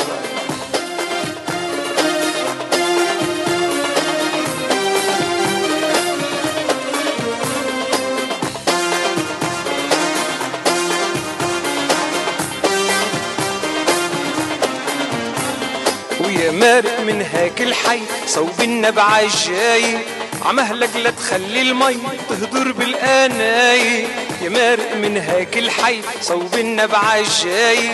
يا 16.30 16.52
مارق 16.52 17.00
من 17.00 17.22
هاك 17.22 17.62
الحي 17.62 18.00
صوب 18.28 18.62
النبع 18.62 19.20
الجاي. 19.20 19.98
عمهلك 20.46 20.90
لا 20.96 21.10
تخلي 21.10 21.62
المي 21.62 21.98
تهدر 22.30 22.72
بالقناي 22.72 24.08
يا 24.42 24.50
مارق 24.50 24.96
من 24.96 25.18
هاك 25.18 25.58
الحي 25.58 26.02
صوب 26.22 26.54
النبع 26.54 27.18
الجاي. 27.18 27.90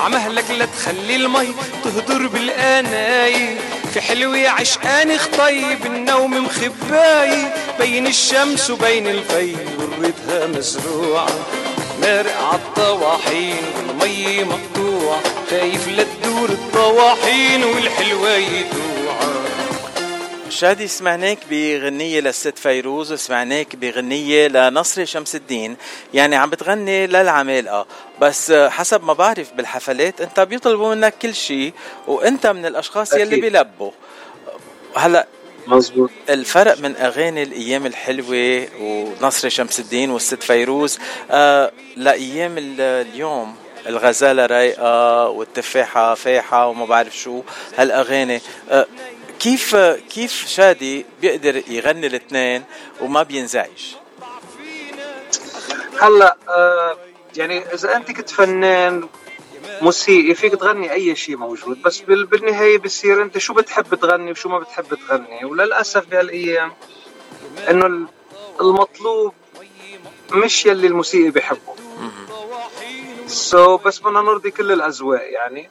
عمهلك 0.00 0.50
لا 0.50 0.66
تخلي 0.66 1.16
المي 1.16 1.54
تهدر 1.84 2.26
بالقناي 2.26 3.56
في 3.94 4.00
حلوة 4.00 4.48
عشقاني 4.48 5.18
خطيب 5.18 5.86
النوم 5.86 6.44
مخباي 6.44 7.52
بين 7.78 8.06
الشمس 8.06 8.70
وبين 8.70 9.06
الفي 9.06 9.56
ورتها 9.78 10.46
مزروعة. 10.46 11.28
مارق 12.02 12.36
عالطواحين 12.52 13.62
والمي 13.86 14.44
خايف 15.50 15.88
لا 15.88 16.02
تدور 16.02 16.48
الطواحين 16.48 17.64
والحلوة 17.64 18.30
يدوع. 18.30 19.16
شادي 20.50 20.88
سمعناك 20.88 21.38
بغنية 21.50 22.20
للست 22.20 22.58
فيروز 22.58 23.12
وسمعناك 23.12 23.76
بغنية 23.76 24.48
لنصر 24.48 25.04
شمس 25.04 25.34
الدين. 25.34 25.76
يعني 26.14 26.36
عم 26.36 26.50
بتغني 26.50 27.06
للعمالقة. 27.06 27.86
بس 28.20 28.52
حسب 28.52 29.04
ما 29.04 29.12
بعرف 29.12 29.52
بالحفلات 29.52 30.20
انت 30.20 30.40
بيطلبوا 30.40 30.94
منك 30.94 31.14
كل 31.22 31.34
شيء 31.34 31.72
وانت 32.06 32.46
من 32.46 32.66
الأشخاص 32.66 33.12
أكيد. 33.12 33.26
يلي 33.26 33.40
بيلبوا. 33.40 33.90
هلا 34.96 35.26
مزبوط 35.66 36.10
الفرق 36.30 36.80
من 36.80 36.96
أغاني 36.96 37.42
الأيام 37.42 37.86
الحلوة 37.86 38.68
ونصر 38.80 39.48
شمس 39.48 39.80
الدين 39.80 40.10
والست 40.10 40.42
فيروز. 40.42 40.98
آه 41.30 41.72
لأيام 41.96 42.54
اليوم 42.58 43.56
الغزالة 43.88 44.46
رايقة 44.46 45.28
والتفاحة 45.28 46.14
فاحه 46.14 46.66
وما 46.66 46.84
بعرف 46.86 47.16
شو 47.16 47.42
هالأغاني. 47.78 48.40
آه 48.70 48.86
كيف 49.40 49.76
كيف 50.10 50.48
شادي 50.48 51.06
بيقدر 51.20 51.62
يغني 51.68 52.06
الاثنين 52.06 52.64
وما 53.00 53.22
بينزعج؟ 53.22 53.94
هلا 56.00 56.36
آه 56.48 56.96
يعني 57.36 57.74
إذا 57.74 57.96
أنت 57.96 58.10
كنت 58.10 58.30
فنان 58.30 59.08
موسيقي 59.80 60.34
فيك 60.34 60.52
تغني 60.52 60.92
أي 60.92 61.16
شيء 61.16 61.36
موجود 61.36 61.82
بس 61.82 62.00
بالنهاية 62.00 62.78
بصير 62.78 63.22
أنت 63.22 63.38
شو 63.38 63.54
بتحب 63.54 63.94
تغني 63.94 64.30
وشو 64.30 64.48
ما 64.48 64.58
بتحب 64.58 64.94
تغني. 65.08 65.44
وللأسف 65.44 66.06
بهالأيام 66.06 66.72
إنه 67.70 68.08
المطلوب 68.60 69.34
مش 70.32 70.66
يلي 70.66 70.86
الموسيقي 70.86 71.30
بحبه 71.30 71.74
سو 73.26 73.78
so, 73.78 73.82
بس 73.82 73.98
بدنا 73.98 74.20
نرضي 74.20 74.50
كل 74.50 74.72
الأذواق 74.72 75.32
يعني. 75.32 75.70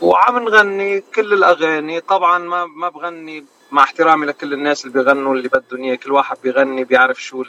وعم 0.00 0.38
نغني 0.38 1.00
كل 1.00 1.32
الأغاني. 1.32 2.00
طبعا 2.00 2.38
ما 2.38 2.66
ما 2.66 2.88
بغني 2.88 3.44
مع 3.70 3.82
احترامي 3.82 4.26
لكل 4.26 4.52
الناس 4.52 4.84
اللي 4.84 5.02
بيغنوا 5.02 5.34
اللي 5.34 5.48
بدهم 5.48 5.84
اياه 5.84 5.94
كل 5.94 6.12
واحد 6.12 6.36
بيغني 6.42 6.84
بيعرف 6.84 7.22
شو 7.22 7.44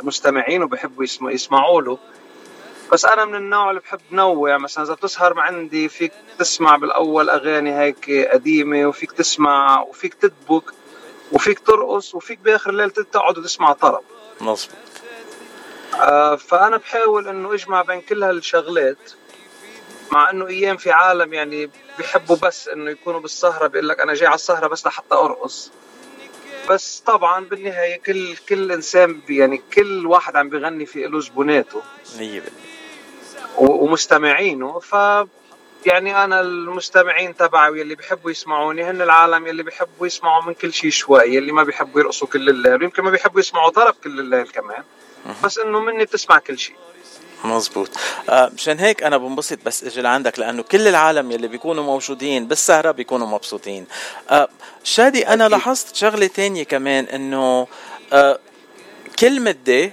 المستمعين 0.00 0.62
وبحبوا 0.62 1.04
يسمعوا 1.22 1.82
له. 1.82 1.98
بس 2.92 3.04
أنا 3.04 3.24
من 3.24 3.34
النوع 3.34 3.70
اللي 3.70 3.80
بحب 3.80 4.00
نوع. 4.12 4.58
مثلا 4.58 4.84
إذا 4.84 4.94
بتسهر 4.94 5.40
عندي 5.40 5.88
فيك 5.88 6.12
تسمع 6.38 6.76
بالأول 6.76 7.30
أغاني 7.30 7.78
هيك 7.78 8.10
قديمة 8.32 8.86
وفيك 8.86 9.12
تسمع 9.12 9.80
وفيك 9.80 10.14
تدبك 10.14 10.64
وفيك 11.32 11.58
ترقص 11.58 12.14
وفيك 12.14 12.38
بآخر 12.38 12.70
الليل 12.70 12.90
تقعد 12.90 13.38
وتسمع 13.38 13.72
طرب. 13.72 14.02
مظبوط. 14.40 14.76
فأنا 16.36 16.76
بحاول 16.76 17.28
إنه 17.28 17.54
أجمع 17.54 17.82
بين 17.82 18.00
كل 18.00 18.24
هالشغلات 18.24 19.12
مع 20.12 20.30
إنه 20.30 20.46
أيام 20.46 20.76
في 20.76 20.90
عالم 20.90 21.32
يعني 21.34 21.70
بيحبوا 21.98 22.36
بس 22.36 22.68
إنه 22.68 22.90
يكونوا 22.90 23.20
بالسهرة 23.20 23.66
بيقول 23.66 23.88
لك 23.88 24.00
أنا 24.00 24.14
جاي 24.14 24.26
على 24.26 24.34
السهرة 24.34 24.66
بس 24.66 24.86
لحتى 24.86 25.14
أرقص. 25.14 25.72
بس 26.70 27.02
طبعا 27.06 27.44
بالنهاية 27.44 28.00
كل 28.02 28.36
كل 28.48 28.72
إنسان 28.72 29.20
يعني 29.28 29.62
كل 29.74 30.06
واحد 30.06 30.36
عم 30.36 30.48
بيغني 30.48 30.86
في 30.86 31.06
له 31.06 31.20
زبوناته 31.20 31.82
100% 32.18 32.22
ومستمعينه. 33.58 34.78
ف 34.78 34.94
يعني 35.86 36.24
أنا 36.24 36.40
المستمعين 36.40 37.36
تبعي 37.36 37.80
يلي 37.80 37.94
بيحبوا 37.94 38.30
يسمعوني 38.30 38.84
هن 38.84 39.02
العالم 39.02 39.46
يلي 39.46 39.62
بيحبوا 39.62 40.06
يسمعوا 40.06 40.42
من 40.42 40.54
كل 40.54 40.72
شيء 40.72 40.90
شوي 40.90 41.22
يلي 41.24 41.52
ما 41.52 41.62
بيحبوا 41.62 42.00
يرقصوا 42.00 42.28
كل 42.28 42.48
الليل 42.48 42.82
يمكن 42.82 43.02
ما 43.02 43.10
بيحبوا 43.10 43.40
يسمعوا 43.40 43.70
طرب 43.70 43.94
كل 44.04 44.20
الليل 44.20 44.48
كمان. 44.48 44.84
بس 45.44 45.58
إنه 45.58 45.80
مني 45.80 46.04
بتسمع 46.04 46.38
كل 46.38 46.58
شيء. 46.58 46.76
مزبوط. 47.44 47.90
آه 48.28 48.50
مشان 48.54 48.78
هيك 48.78 49.02
أنا 49.02 49.16
بنبسط 49.16 49.58
بس 49.64 49.84
إجي 49.84 50.00
لعندك 50.00 50.38
لأنه 50.38 50.62
كل 50.62 50.88
العالم 50.88 51.30
يلي 51.32 51.48
بيكونوا 51.48 51.84
موجودين 51.84 52.48
بالسهرة 52.48 52.90
بيكونوا 52.90 53.26
مبسوطين. 53.26 53.86
آه 54.30 54.48
شادي 54.84 55.28
أنا 55.28 55.46
أكيد. 55.46 55.58
لاحظت 55.58 55.96
شغلة 55.96 56.26
تانية 56.26 56.62
كمان 56.62 57.04
إنه 57.04 57.66
آه 58.12 58.38
كل 59.18 59.40
مده 59.42 59.92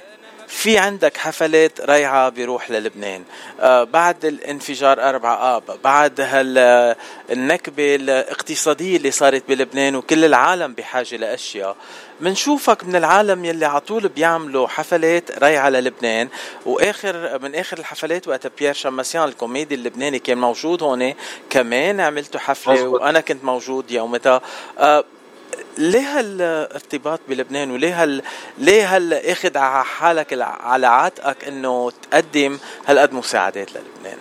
في 0.54 0.78
عندك 0.78 1.18
حفلات 1.18 1.82
رايعة 1.82 2.30
بيروح 2.30 2.72
للبنان. 2.72 3.24
آه 3.60 3.84
بعد 3.84 4.26
الانفجار 4.26 5.10
أربعة 5.10 5.58
آب 5.58 5.64
بعد 5.84 6.22
هال 6.22 6.96
النكبة 7.32 7.96
الاقتصادية 7.96 8.98
اللي 8.98 9.12
صارت 9.12 9.44
بلبنان 9.50 9.96
وكل 9.96 10.26
العالم 10.26 10.74
بحاجة 10.74 11.16
لأشياء. 11.16 11.76
منشوفك 12.22 12.84
من 12.84 12.96
العالم 12.96 13.46
يلي 13.46 13.66
على 13.66 13.80
طول 13.80 14.08
بيعملوا 14.08 14.68
حفلات 14.68 15.32
رايعة 15.40 15.70
للبنان. 15.70 16.30
وآخر 16.66 17.40
من 17.40 17.56
آخر 17.56 17.78
الحفلات 17.78 18.28
وقت 18.28 18.48
بيير 18.60 18.74
شماسيان 18.74 19.24
الكوميدي 19.24 19.76
اللبناني 19.76 20.20
كان 20.20 20.38
موجود 20.38 20.84
هون 20.84 21.14
كمان 21.50 22.00
عملتوا 22.00 22.40
حفلة. 22.40 22.88
وأنا 22.88 23.20
كنت 23.20 23.44
موجود 23.44 23.92
يومتها. 23.92 24.42
آه 24.80 25.04
ليه 25.78 26.20
هالارتباط 26.20 27.20
بلبنان 27.30 27.72
وليه 27.72 28.04
هال 28.04 28.22
ليه 28.58 28.96
هال 28.96 29.14
اخذ 29.14 29.58
على 29.58 29.86
حالك 29.86 30.42
على 30.42 30.88
عاتقك 30.88 31.44
إنه 31.44 31.92
تقدم 31.92 32.58
هالقد 32.88 33.14
مساعدات 33.14 33.70
للبنان؟ 33.72 34.18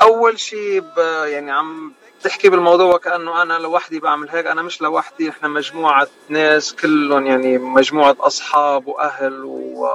أول 0.00 0.38
شيء 0.40 0.84
يعني 1.24 1.52
عم 1.52 1.92
تحكي 2.22 2.48
بالموضوع 2.48 2.98
كانه 2.98 3.42
أنا 3.42 3.54
لوحدي 3.54 3.98
بعمل 3.98 4.28
هيك. 4.28 4.46
أنا 4.46 4.62
مش 4.62 4.82
لوحدي 4.82 5.28
إحنا 5.28 5.48
مجموعة 5.48 6.08
ناس 6.28 6.72
كلهم 6.72 7.26
يعني 7.26 7.58
مجموعة 7.58 8.16
أصحاب 8.20 8.86
وأهل 8.86 9.44
و... 9.44 9.88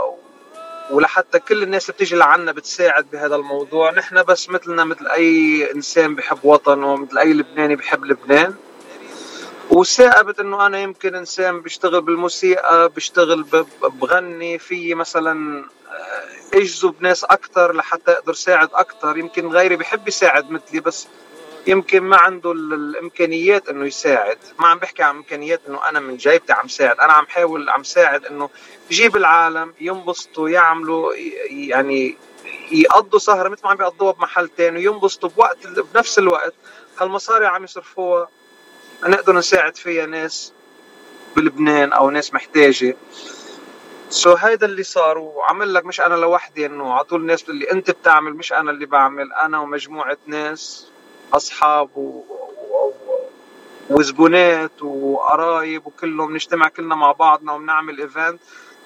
ولحتى 0.92 1.40
كل 1.40 1.64
الناس 1.64 1.84
اللي 1.86 1.94
بتيجي 1.94 2.16
لعنا 2.16 2.52
بتساعد 2.52 3.06
بهذا 3.12 3.36
الموضوع. 3.36 3.92
نحن 3.92 4.24
بس 4.24 4.50
مثلنا 4.50 4.84
مثل 4.84 5.08
أي 5.08 5.72
إنسان 5.76 6.16
بحب 6.16 6.38
وطنه 6.44 6.96
مثل 6.96 7.18
أي 7.18 7.34
لبناني 7.34 7.76
بحب 7.76 8.06
لبنان. 8.06 8.56
وثاقبت 9.78 10.40
إنه 10.40 10.66
أنا 10.66 10.80
يمكن 10.80 11.16
إنسان 11.16 11.62
بيشتغل 11.62 12.02
بالموسيقى 12.02 12.90
بيشتغل 12.90 13.46
بغني 13.82 14.60
في 14.60 14.96
مثلا 14.96 15.66
آه، 15.92 16.58
أجذب 16.58 16.96
ناس 17.00 17.24
أكثر 17.24 17.76
لحتى 17.76 18.12
أقدر 18.12 18.34
ساعد 18.34 18.70
أكثر 18.74 19.18
يمكن 19.18 19.48
غيري 19.48 19.76
بحب 19.76 20.08
يساعد 20.08 20.52
مثلي 20.52 20.80
بس 20.80 21.08
يمكن 21.68 22.04
ما 22.04 22.18
عنده 22.18 22.52
الإمكانيات 22.52 23.70
إنه 23.70 23.86
يساعد. 23.86 24.38
ما 24.60 24.68
عم 24.68 24.78
بحكي 24.78 25.04
عن 25.04 25.16
إمكانيات 25.16 25.62
إنه 25.68 25.90
أنا 25.90 26.00
من 26.00 26.18
جيبتي 26.18 26.54
عم 26.54 26.68
ساعد. 26.68 27.00
أنا 27.00 27.14
عم 27.14 27.28
حاول 27.28 27.70
عم 27.70 27.84
ساعد 27.84 28.26
إنه 28.26 28.50
يجيب 28.92 29.16
العالم 29.16 29.74
ينبسطوا 29.82 30.50
يعملوا 30.50 31.14
يعني 31.50 32.18
يقضوا 32.72 33.20
سهرة 33.20 33.50
مثل 33.50 33.62
ما 33.64 33.70
عم 33.70 33.78
بيقضوها 33.78 34.12
بمحل 34.12 34.50
تاني 34.50 34.88
وينبسطوا 34.88 35.30
بوقت 35.30 35.68
بنفس 35.68 36.20
الوقت. 36.20 36.54
هالمصاري 37.00 37.46
عم 37.46 37.64
يصرفوها. 37.64 38.37
نقدر 39.04 39.34
نساعد 39.36 39.76
فيها 39.76 40.06
ناس 40.06 40.54
بلبنان 41.36 41.94
أو 41.94 42.10
ناس 42.10 42.34
محتاجة. 42.34 42.96
سو 44.10 44.36
so 44.36 44.44
هيدا 44.44 44.66
اللي 44.66 44.84
صار 44.84 45.18
وعمل 45.18 45.74
لك 45.74 45.86
مش 45.86 46.02
أنا 46.02 46.16
لوحدي 46.16 46.66
إنه 46.66 46.94
على 46.94 47.04
طول 47.04 47.22
الناس 47.22 47.50
اللي 47.50 47.72
أنت 47.72 47.92
بتعمل 47.92 48.34
مش 48.34 48.54
أنا 48.54 48.72
اللي 48.72 48.86
بعمل 48.86 49.34
أنا 49.34 49.60
ومجموعة 49.60 50.18
ناس 50.28 50.88
أصحاب 51.34 51.90
و... 51.96 52.00
و... 52.00 52.92
وزبونات 53.90 54.82
وقرايب 54.82 55.88
وكلهم 55.88 56.36
نجتمع 56.36 56.68
كلنا 56.68 56.96
مع 56.96 57.12
بعضنا 57.12 57.54
وبنعمل 57.54 58.00
event 58.00 58.40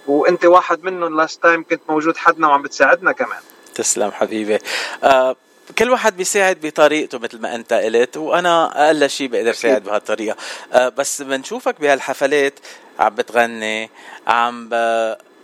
وأنت 0.08 0.46
واحد 0.46 0.84
منهم 0.84 1.18
last 1.18 1.44
time 1.44 1.64
كنت 1.64 1.82
موجود 1.90 2.18
حدنا 2.18 2.48
وعم 2.48 2.62
بتساعدنا 2.62 3.12
كمان. 3.12 3.40
تسلم 3.76 4.12
حبيبي. 4.12 4.60
آه 5.04 5.36
كل 5.78 5.90
واحد 5.90 6.18
بيساعد 6.18 6.58
بطريقته 6.62 7.20
مثل 7.20 7.42
ما 7.42 7.56
أنت 7.56 7.74
قلت 7.74 8.18
وأنا 8.18 8.86
أقل 8.88 9.10
شيء 9.10 9.28
بقدر 9.28 9.54
ساعد 9.54 9.84
بهالطريقة. 9.84 10.38
آه 10.74 10.90
بس 10.90 11.22
بنشوفك 11.22 11.82
بهالحفلات 11.82 12.54
عم 13.00 13.16
بتغني 13.16 13.90
عم 14.28 14.70
ب... 14.70 14.74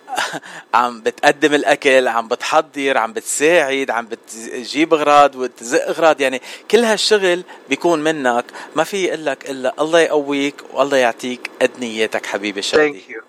عم 0.74 1.02
بتقدم 1.02 1.54
الأكل 1.54 2.08
عم 2.08 2.28
بتحضر 2.28 2.98
عم 2.98 3.14
بتساعد 3.14 3.92
عم 3.92 4.08
بتجيب 4.08 4.94
أغراض 4.94 5.36
وتزق 5.36 5.88
أغراض. 5.88 6.22
يعني 6.22 6.42
كل 6.72 6.84
هالشغل 6.84 7.44
بيكون 7.70 8.04
منك. 8.04 8.46
ما 8.76 8.84
في 8.84 9.06
يقول 9.06 9.26
لك 9.26 9.50
إلا 9.50 9.74
الله 9.80 10.00
يقويك 10.00 10.56
والله 10.74 10.98
يعطيك 10.98 11.50
قد 11.62 11.72
نيتك 11.80 12.26
حبيبي 12.26 12.62
شادي. 12.62 13.02
thank 13.02 13.10
you 13.10 13.22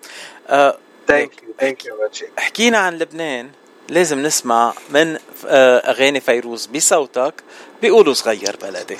thank 1.07 1.43
you 1.43 1.53
thank 1.59 1.85
you 1.85 2.09
حكينا 2.37 2.77
عن 2.77 2.97
لبنان. 2.97 3.49
لازم 3.89 4.19
نسمع 4.19 4.73
من 4.89 5.17
آه، 5.47 5.77
أغاني 5.77 6.19
فيروز 6.19 6.65
بصوتك 6.65 7.33
بيقولوا 7.81 8.13
صغير 8.13 8.57
بلدي. 8.61 8.97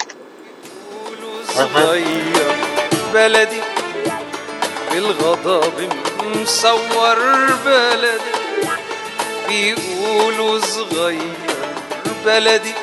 صغير 1.55 2.55
بلدي. 3.13 3.61
بالغضب 4.91 5.93
مسور 6.35 7.19
بلدي. 7.65 8.31
بيقولوا 9.47 10.59
صغير 10.59 11.37
بلدي. 12.25 12.73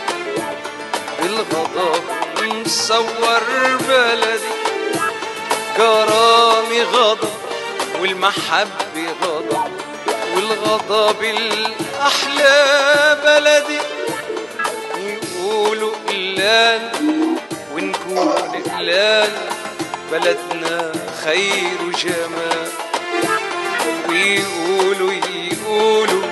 بالغضب 1.23 2.03
مصور 2.43 3.43
بلدي. 3.89 4.57
كرامي 5.77 6.83
غضب 6.83 7.29
والمحبة 8.01 9.07
غضب 9.23 9.71
والغضب 10.37 11.23
الأحلى 11.97 13.17
بلدي 13.25 13.81
يقولوا 14.99 15.93
قلال 16.09 16.81
ونكون 17.75 18.29
قلال 18.79 19.31
بلدنا 20.13 20.93
خير 21.25 21.79
وجمال. 21.87 22.69
ويقولوا 24.09 25.13
يقولوا 25.53 26.23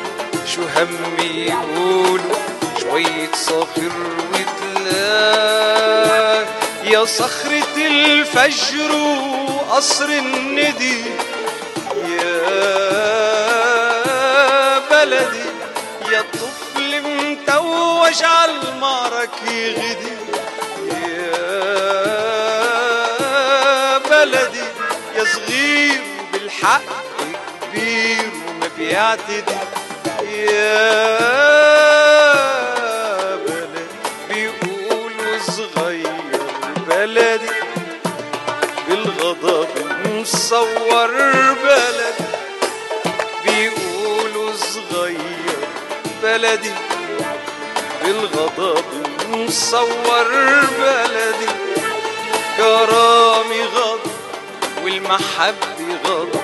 شو 0.55 0.63
همي 0.77 1.47
يقولوا 1.47 2.35
شوية 2.81 3.33
صخر 3.35 3.93
وتلال 4.33 5.85
يا 6.85 7.05
صخرة 7.05 7.77
الفجر 7.77 8.93
وقصر 8.93 10.05
الندي 10.05 11.05
يا 12.05 12.65
بلدي 14.91 15.44
متوج 18.15 18.25
عالمعرك 18.25 19.31
غدي 19.43 20.15
يا 21.07 21.35
بلدي 23.99 24.65
يا 25.17 25.25
صغير 25.25 26.01
بالحق 26.33 26.83
كبير 27.63 28.31
وما 28.49 28.69
بيعتدي 28.79 29.57
يا 30.23 30.89
بلدي 33.37 33.85
بيقولوا 34.29 35.39
صغير 35.39 36.41
بلدي 36.89 37.51
بالغضب 38.89 39.69
مصور 40.07 41.11
بلدي. 41.65 42.25
بيقولوا 43.45 44.53
صغير 44.57 45.59
بلدي 46.23 46.73
بالغضب 48.05 48.85
مسور 49.31 50.29
بلدي. 50.79 51.53
كرامي 52.57 53.63
غضب 53.63 54.11
والمحبة 54.85 55.99
غضب 56.05 56.41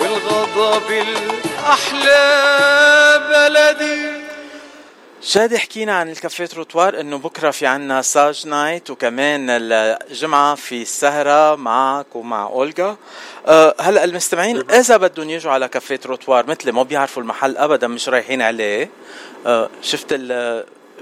والغضب 0.00 0.90
الأحلى 0.90 2.22
بلدي. 3.30 4.26
شادي 5.22 5.58
حكينا 5.58 5.98
عن 5.98 6.10
ال 6.10 6.17
Cafe 6.17 6.46
Trottoir 6.46 7.00
إنه 7.00 7.18
بكرة 7.18 7.50
في 7.50 7.66
عنا 7.66 8.02
صاج 8.02 8.46
night 8.46 8.90
وكمان 8.90 9.46
الجمعة 9.50 10.54
في 10.54 10.82
السهرة 10.82 11.54
معك 11.56 12.16
ومع 12.16 12.46
اولجا 12.46 12.96
أه 13.46 13.74
هلأ 13.80 14.04
المستمعين 14.04 14.70
إذا 14.70 14.96
بدهم 14.96 15.30
يجوا 15.30 15.52
على 15.52 15.68
Cafe 15.68 15.96
Trottoir 15.96 16.46
مثلي 16.46 16.72
ما 16.72 16.82
بيعرفوا 16.82 17.22
المحل 17.22 17.56
ابدا 17.56 17.86
مش 17.88 18.08
رايحين 18.08 18.42
عليه. 18.42 18.90
أه 19.46 19.68
شفت 19.82 20.06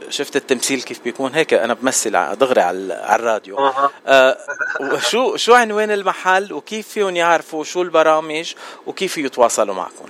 شفت 0.09 0.37
التمثيل 0.37 0.83
كيف 0.83 1.05
بيكون؟ 1.05 1.35
هيك 1.35 1.55
أنا 1.55 1.75
بمثل 1.75 2.37
دغري 2.37 2.61
على 2.61 3.15
الراديو. 3.15 3.59
أه. 3.59 3.91
أه 4.07 4.37
شو 4.99 5.37
شو 5.37 5.55
عنوان 5.55 5.91
المحل؟ 5.91 6.53
وكيف 6.53 6.89
فيهم 6.89 7.17
يعرفوا 7.17 7.65
شو 7.65 7.83
البرامج؟ 7.83 8.55
وكيف 8.87 9.19
يتواصلوا 9.19 9.75
معكم؟ 9.75 10.07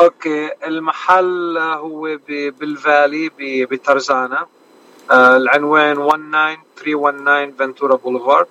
okay 0.00 0.50
المحل 0.66 1.58
هو 1.58 2.18
بال 2.28 2.53
Valley 2.53 3.30
بترزانا 3.66 4.46
آه، 5.10 5.36
العنوان 5.36 5.96
19319 5.96 7.52
Ventura 7.58 7.96
Boulevard 7.96 8.46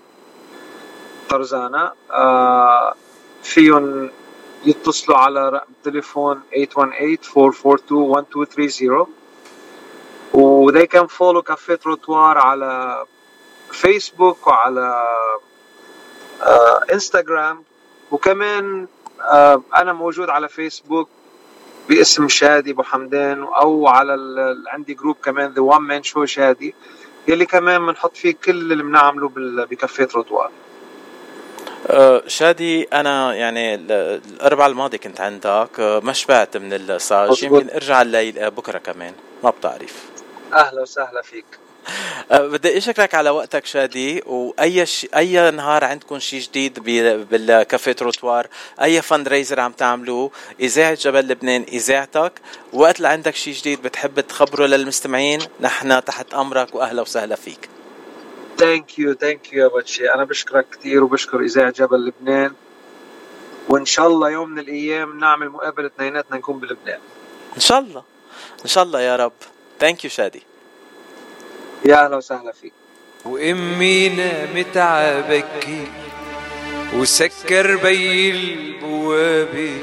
ترزانا 1.29 1.93
آه، 2.11 2.93
فيهم 3.43 4.09
يتصلوا 4.65 5.17
على 5.17 5.49
رقم 5.49 5.73
تليفون 5.83 6.41
818-442-1230 6.55 9.07
و 10.59 10.71
they 10.71 10.87
can 10.87 11.07
follow 11.07 11.41
Cafe 11.41 11.75
Trottoir 11.75 12.37
على 12.37 13.05
فيسبوك 13.71 14.47
وعلى 14.47 15.07
انستغرام. 16.93 17.57
آه، 17.57 17.63
وكمان 18.11 18.87
أنا 19.75 19.93
موجود 19.93 20.29
على 20.29 20.49
فيسبوك 20.49 21.09
باسم 21.89 22.27
شادي 22.27 22.71
أبو 22.71 22.83
حمدان 22.83 23.43
أو 23.43 23.87
على 23.87 24.15
عندي 24.67 24.93
group 24.93 25.15
كمان 25.23 25.53
the 25.53 25.61
one 25.61 25.81
man 25.81 26.03
show 26.03 26.25
شادي 26.25 26.75
يلي 27.27 27.45
كمان 27.45 27.85
بنحط 27.85 28.17
فيه 28.17 28.35
كل 28.45 28.71
اللي 28.71 28.83
بنعمله 28.83 29.31
ب 29.65 29.74
Cafe 29.74 30.07
Trottoir 30.15 30.49
أه 31.87 32.23
شادي 32.27 32.83
أنا 32.83 33.35
يعني 33.35 33.75
الاربعاء 33.75 34.69
الماضي 34.69 34.97
كنت 34.97 35.21
عندك 35.21 35.79
ما 35.79 36.13
شبعت 36.13 36.57
من 36.57 36.73
الصاج 36.73 37.43
يمكن 37.43 37.69
ارجع 37.69 38.01
الليل 38.01 38.51
بكرة 38.51 38.77
كمان 38.77 39.13
ما 39.43 39.49
بتعرف. 39.49 40.18
أهلا 40.53 40.81
وسهلا 40.81 41.21
فيك. 41.21 41.45
أه، 42.31 42.47
بدي 42.47 42.77
أشكرك 42.77 43.15
على 43.15 43.29
وقتك 43.29 43.65
شادي 43.65 44.23
وأي 44.25 44.85
ش... 44.85 45.07
أي 45.15 45.51
نهار 45.51 45.83
عندكم 45.83 46.19
شيء 46.19 46.41
جديد 46.41 46.79
بال 47.29 47.50
Cafe 47.50 47.91
Trottoir 47.91 48.47
أي 48.81 49.01
fundraiser 49.01 49.59
عم 49.59 49.71
تعملوه 49.71 50.31
إذاعة 50.59 50.93
جبل 50.93 51.27
لبنان 51.27 51.65
إذاعتك 51.67 52.33
وقت 52.73 52.97
اللي 52.97 53.07
عندك 53.07 53.35
شيء 53.35 53.53
جديد 53.53 53.81
بتحب 53.81 54.19
تخبره 54.19 54.65
للمستمعين 54.65 55.39
نحن 55.61 56.03
تحت 56.03 56.33
أمرك 56.33 56.75
واهلا 56.75 57.01
وسهلا 57.01 57.35
فيك. 57.35 57.69
thank 58.57 58.99
you 58.99 59.13
thank 59.13 59.53
you 59.53 59.81
يا 59.99 60.15
أنا 60.15 60.23
بشكرك 60.23 60.65
كثير 60.69 61.03
وبشكر 61.03 61.39
إذاعة 61.39 61.71
جبل 61.71 62.05
لبنان. 62.05 62.53
وإن 63.69 63.85
شاء 63.85 64.07
الله 64.07 64.29
يوم 64.29 64.49
من 64.49 64.59
الأيام 64.59 65.19
نعمل 65.19 65.49
مقابلة 65.49 65.87
اثنيناتنا 65.87 66.37
نكون 66.37 66.59
بلبنان. 66.59 66.99
إن 67.55 67.61
شاء 67.61 67.79
الله. 67.79 68.03
إن 68.63 68.67
شاء 68.67 68.83
الله 68.83 69.01
يا 69.01 69.15
رب. 69.15 69.31
thank 69.79 70.03
you 70.03 70.09
شادي 70.09 70.43
يا 71.85 72.05
أهلا 72.05 72.15
وسهلا 72.17 72.51
فيك. 72.51 72.73
وإمي 73.25 74.09
نامت 74.09 74.77
ع 74.77 74.99
بكير 74.99 75.87
وسكر 76.93 77.75
بيي 77.75 78.31
البوابة 78.31 79.77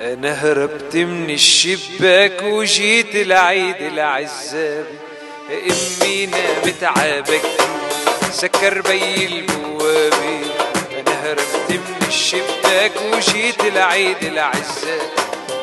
أنا 0.00 0.32
هربت 0.32 0.96
من 0.96 1.30
الشباك 1.30 2.42
وجيت 2.42 3.14
لعيد 3.16 3.76
العزابي 3.82 4.86
إمي 5.50 6.26
نامت 6.26 6.82
عبكي 6.84 7.56
سكر 8.32 8.80
بي 8.80 9.26
البوابة 9.26 10.40
أنا 11.00 11.22
هربت 11.24 11.70
من 11.70 12.06
الشباك 12.08 12.92
وجيت 13.12 13.60
العيد 13.60 14.22
العزاب 14.24 15.10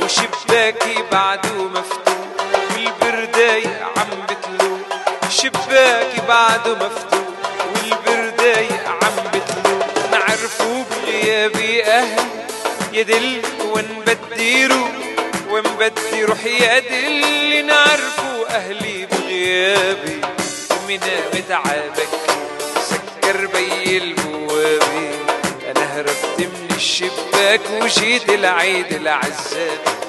وشباكي 0.03 1.03
بعده 1.11 1.63
مفتوح. 1.63 2.12
والبرداية 2.83 3.83
عم 3.97 4.25
بتلو. 4.25 4.77
شباكي 5.29 6.21
بعده 6.27 6.75
مفتوح 6.75 7.27
والبردايق 7.75 8.87
عم 8.87 9.15
بتلو. 9.33 9.79
نعرفوا 10.11 10.83
بغيابي 10.91 11.83
أهل 11.83 12.25
يدل 12.93 13.41
وين 13.73 14.03
بدي 14.07 14.65
روح 14.65 14.91
وين 15.49 15.63
بدي 15.63 16.23
روح 16.23 16.45
يدل. 16.45 17.65
نعرفوا 17.65 18.55
أهلي 18.55 19.05
بغيابي 19.05 20.21
أمي 20.71 20.97
نامت 20.97 21.51
عابك 21.51 22.09
سكر 22.89 23.45
بي 23.45 23.97
البوابي. 23.97 25.09
أنا 25.71 25.97
هربت 25.99 26.39
من 26.39 26.67
الشباك 26.75 27.61
وجيت 27.81 28.29
العيد 28.29 28.91
العزاب 28.91 30.02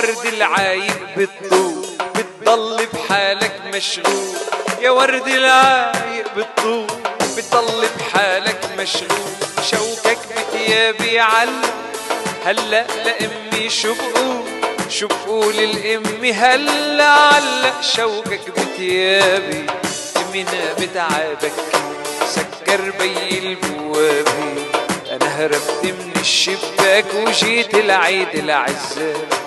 ورد 0.00 0.26
العايق 0.26 0.98
بالطول 1.16 1.86
بتضل 2.14 2.86
بحالك 2.92 3.60
مشغول. 3.74 4.36
يا 4.82 4.90
ورد 4.90 5.28
العايق 5.28 6.34
بالطول 6.36 6.86
بتضل 7.36 7.86
بحالك 7.98 8.60
مشغول. 8.78 9.30
شوكك 9.70 10.18
بتيابي 10.36 11.20
علق 11.20 11.74
هلا 12.44 12.86
لأمي 13.04 13.70
شو 13.70 13.94
بقول 13.94 14.42
شو 14.88 15.06
بقول 15.08 15.54
الأمي 15.54 16.32
هلا 16.32 17.04
علق. 17.04 17.80
شوكك 17.96 18.50
بتيابي 18.50 19.66
همنا 20.16 20.72
بتعبك. 20.78 21.52
سكر 22.26 22.90
بي 22.98 23.38
البوابة 23.38 24.54
أنا 25.10 25.26
هربت 25.26 25.84
من 25.84 26.12
الشباك 26.20 27.04
وجيت 27.14 27.74
العيد 27.74 28.34
العزاب 28.34 29.39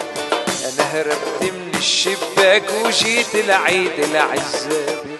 هربت 0.94 1.42
من 1.42 1.72
الشباك 1.78 2.64
وجيت 2.86 3.36
العيد 3.36 4.00
العزاب 4.00 5.13